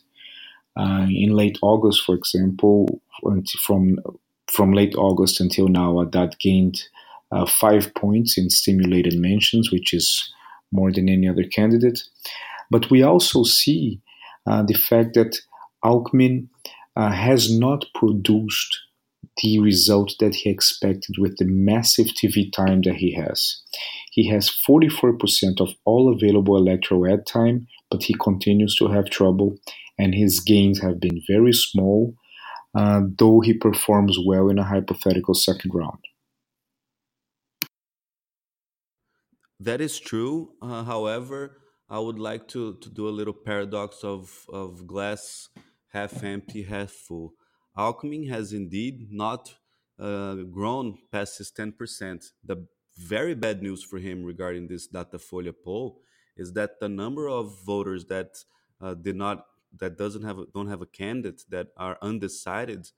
uh, 0.77 1.05
in 1.09 1.31
late 1.31 1.59
August, 1.61 2.03
for 2.03 2.15
example, 2.15 3.01
from 3.65 3.99
from 4.51 4.73
late 4.73 4.95
August 4.95 5.39
until 5.39 5.67
now, 5.67 6.03
that 6.03 6.37
gained 6.39 6.83
uh, 7.31 7.45
five 7.45 7.93
points 7.95 8.37
in 8.37 8.49
stimulated 8.49 9.17
mentions, 9.17 9.71
which 9.71 9.93
is 9.93 10.33
more 10.71 10.91
than 10.91 11.07
any 11.07 11.27
other 11.27 11.43
candidate. 11.43 12.03
But 12.69 12.89
we 12.89 13.03
also 13.03 13.43
see 13.43 14.01
uh, 14.45 14.63
the 14.63 14.73
fact 14.73 15.13
that 15.13 15.39
Alckmin 15.85 16.47
has 16.95 17.57
not 17.57 17.85
produced 17.95 18.77
the 19.41 19.59
result 19.59 20.13
that 20.19 20.35
he 20.35 20.49
expected 20.49 21.15
with 21.17 21.37
the 21.37 21.45
massive 21.45 22.07
TV 22.07 22.51
time 22.51 22.81
that 22.81 22.95
he 22.95 23.13
has. 23.13 23.61
He 24.11 24.27
has 24.29 24.49
44% 24.67 25.61
of 25.61 25.69
all 25.85 26.13
available 26.13 26.57
electoral 26.57 27.11
ad 27.11 27.25
time, 27.25 27.67
but 27.89 28.03
he 28.03 28.13
continues 28.13 28.75
to 28.77 28.87
have 28.87 29.09
trouble 29.09 29.57
and 29.97 30.13
his 30.15 30.39
gains 30.39 30.81
have 30.81 30.99
been 30.99 31.21
very 31.27 31.53
small, 31.53 32.15
uh, 32.75 33.01
though 33.17 33.39
he 33.39 33.53
performs 33.53 34.17
well 34.25 34.49
in 34.49 34.57
a 34.57 34.63
hypothetical 34.63 35.33
second 35.33 35.71
round. 35.73 35.99
That 39.59 39.79
is 39.79 39.99
true. 39.99 40.53
Uh, 40.61 40.83
however, 40.83 41.57
I 41.87 41.99
would 41.99 42.17
like 42.17 42.47
to, 42.49 42.77
to 42.77 42.89
do 42.89 43.07
a 43.07 43.11
little 43.11 43.33
paradox 43.33 44.03
of, 44.03 44.45
of 44.51 44.87
glass 44.87 45.49
half 45.91 46.23
empty, 46.23 46.63
half 46.63 46.91
full. 46.91 47.33
Alckmin 47.77 48.29
has 48.29 48.53
indeed 48.53 49.11
not 49.11 49.55
uh, 49.99 50.35
grown 50.35 50.97
past 51.11 51.37
his 51.37 51.51
10%. 51.51 52.31
The 52.43 52.67
very 52.97 53.35
bad 53.35 53.61
news 53.61 53.83
for 53.83 53.99
him 53.99 54.23
regarding 54.23 54.67
this 54.67 54.87
Datafolha 54.87 55.53
poll 55.63 56.01
is 56.35 56.53
that 56.53 56.79
the 56.79 56.89
number 56.89 57.27
of 57.27 57.63
voters 57.65 58.05
that 58.05 58.43
uh, 58.81 58.93
did 58.93 59.15
not 59.15 59.45
that 59.79 59.97
doesn't 59.97 60.23
have 60.23 60.37
don't 60.53 60.67
have 60.67 60.81
a 60.81 60.85
candidate 60.85 61.43
that 61.49 61.67
are 61.77 61.97
undecided 62.01 62.89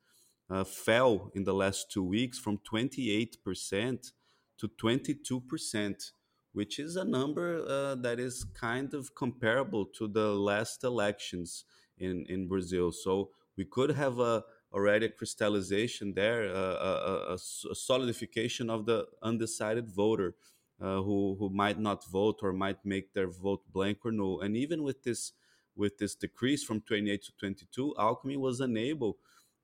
uh, 0.49 0.63
fell 0.63 1.31
in 1.35 1.43
the 1.43 1.53
last 1.53 1.91
two 1.91 2.03
weeks 2.03 2.39
from 2.39 2.57
28% 2.59 4.11
to 4.57 4.67
22%, 4.67 6.11
which 6.53 6.79
is 6.79 6.95
a 6.95 7.05
number 7.05 7.63
uh, 7.67 7.95
that 7.95 8.19
is 8.19 8.43
kind 8.43 8.93
of 8.93 9.13
comparable 9.15 9.85
to 9.85 10.07
the 10.07 10.33
last 10.33 10.83
elections 10.83 11.65
in, 12.03 12.25
in 12.27 12.47
Brazil. 12.47 12.91
So 12.91 13.29
we 13.57 13.65
could 13.65 13.91
have 13.91 14.19
a, 14.19 14.43
already 14.73 15.05
a 15.05 15.09
crystallization 15.09 16.13
there, 16.13 16.45
a, 16.45 16.55
a, 16.55 17.33
a, 17.33 17.37
solidification 17.37 18.69
of 18.69 18.85
the 18.85 19.05
undecided 19.21 19.89
voter 19.89 20.35
uh, 20.81 21.01
who, 21.01 21.35
who 21.39 21.49
might 21.49 21.79
not 21.79 22.05
vote 22.05 22.39
or 22.41 22.51
might 22.53 22.83
make 22.83 23.13
their 23.13 23.27
vote 23.27 23.61
blank 23.71 23.99
or 24.03 24.11
null. 24.11 24.41
And 24.41 24.57
even 24.57 24.83
with 24.83 25.03
this 25.03 25.33
with 25.75 25.97
this 25.97 26.13
decrease 26.13 26.63
from 26.63 26.81
28 26.81 27.23
to 27.23 27.31
22, 27.39 27.95
Alckmin 27.97 28.37
was 28.37 28.59
unable 28.59 29.17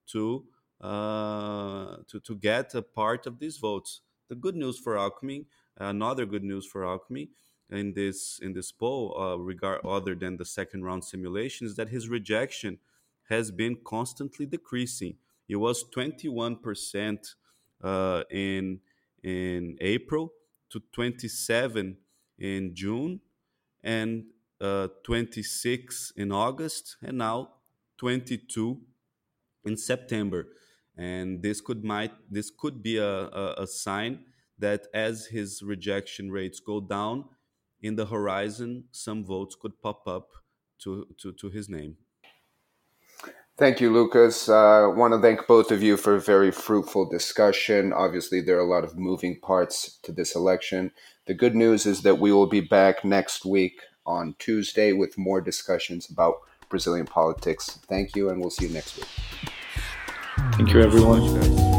to 0.07 0.43
uh, 0.81 1.97
to 2.07 2.19
to 2.19 2.35
get 2.35 2.73
a 2.73 2.81
part 2.81 3.27
of 3.27 3.37
these 3.39 3.57
votes. 3.57 4.01
The 4.27 4.35
good 4.35 4.55
news 4.55 4.79
for 4.79 4.95
Alckmin, 4.95 5.45
another 5.77 6.25
good 6.25 6.43
news 6.43 6.65
for 6.65 6.81
Alckmin 6.81 7.29
in 7.69 7.93
this 7.93 8.39
in 8.41 8.53
this 8.53 8.71
poll, 8.71 9.15
uh, 9.19 9.37
regard 9.37 9.85
other 9.85 10.15
than 10.15 10.37
the 10.37 10.45
second 10.45 10.83
round 10.83 11.03
simulation, 11.03 11.67
is 11.67 11.75
that 11.75 11.89
his 11.89 12.09
rejection 12.09 12.79
has 13.29 13.51
been 13.51 13.77
constantly 13.85 14.45
decreasing. 14.45 15.15
It 15.47 15.57
was 15.57 15.83
21 15.83 16.57
percent 16.57 17.35
uh, 17.83 18.23
in 18.29 18.79
in 19.23 19.77
April 19.81 20.33
to 20.69 20.81
27 20.93 21.97
in 22.37 22.75
June, 22.75 23.19
and 23.83 24.25
uh, 24.61 24.87
26 25.03 26.13
in 26.15 26.31
August, 26.31 26.97
and 27.01 27.17
now 27.17 27.49
22 27.97 28.79
in 29.65 29.77
September. 29.77 30.47
And 30.97 31.41
this 31.41 31.61
could 31.61 31.83
might 31.83 32.11
this 32.29 32.49
could 32.49 32.81
be 32.83 32.97
a, 32.97 33.27
a, 33.27 33.63
a 33.63 33.67
sign 33.67 34.25
that 34.57 34.87
as 34.93 35.27
his 35.27 35.61
rejection 35.63 36.29
rates 36.29 36.59
go 36.59 36.81
down, 36.81 37.25
in 37.81 37.95
the 37.95 38.05
horizon, 38.05 38.85
some 38.91 39.23
votes 39.23 39.55
could 39.59 39.81
pop 39.81 40.07
up 40.07 40.29
to, 40.83 41.07
to, 41.21 41.31
to 41.33 41.49
his 41.49 41.69
name. 41.69 41.97
Thank 43.57 43.81
you, 43.81 43.91
Lucas. 43.91 44.47
I 44.47 44.83
uh, 44.83 44.89
want 44.91 45.13
to 45.13 45.19
thank 45.19 45.45
both 45.45 45.69
of 45.69 45.83
you 45.83 45.97
for 45.97 46.15
a 46.15 46.21
very 46.21 46.49
fruitful 46.49 47.09
discussion. 47.09 47.91
Obviously, 47.91 48.39
there 48.39 48.55
are 48.55 48.61
a 48.61 48.69
lot 48.69 48.85
of 48.85 48.97
moving 48.97 49.37
parts 49.41 49.99
to 50.03 50.13
this 50.13 50.33
election. 50.33 50.91
The 51.27 51.33
good 51.33 51.55
news 51.55 51.85
is 51.85 52.01
that 52.03 52.19
we 52.19 52.31
will 52.31 52.47
be 52.47 52.61
back 52.61 53.03
next 53.03 53.45
week 53.45 53.81
on 54.05 54.35
Tuesday 54.39 54.93
with 54.93 55.17
more 55.17 55.41
discussions 55.41 56.09
about 56.09 56.35
Brazilian 56.69 57.05
politics. 57.05 57.79
Thank 57.89 58.15
you, 58.15 58.29
and 58.29 58.39
we'll 58.39 58.49
see 58.49 58.67
you 58.67 58.73
next 58.73 58.95
week. 58.95 59.07
Thank 60.53 60.73
you, 60.73 60.81
everyone. 60.81 61.78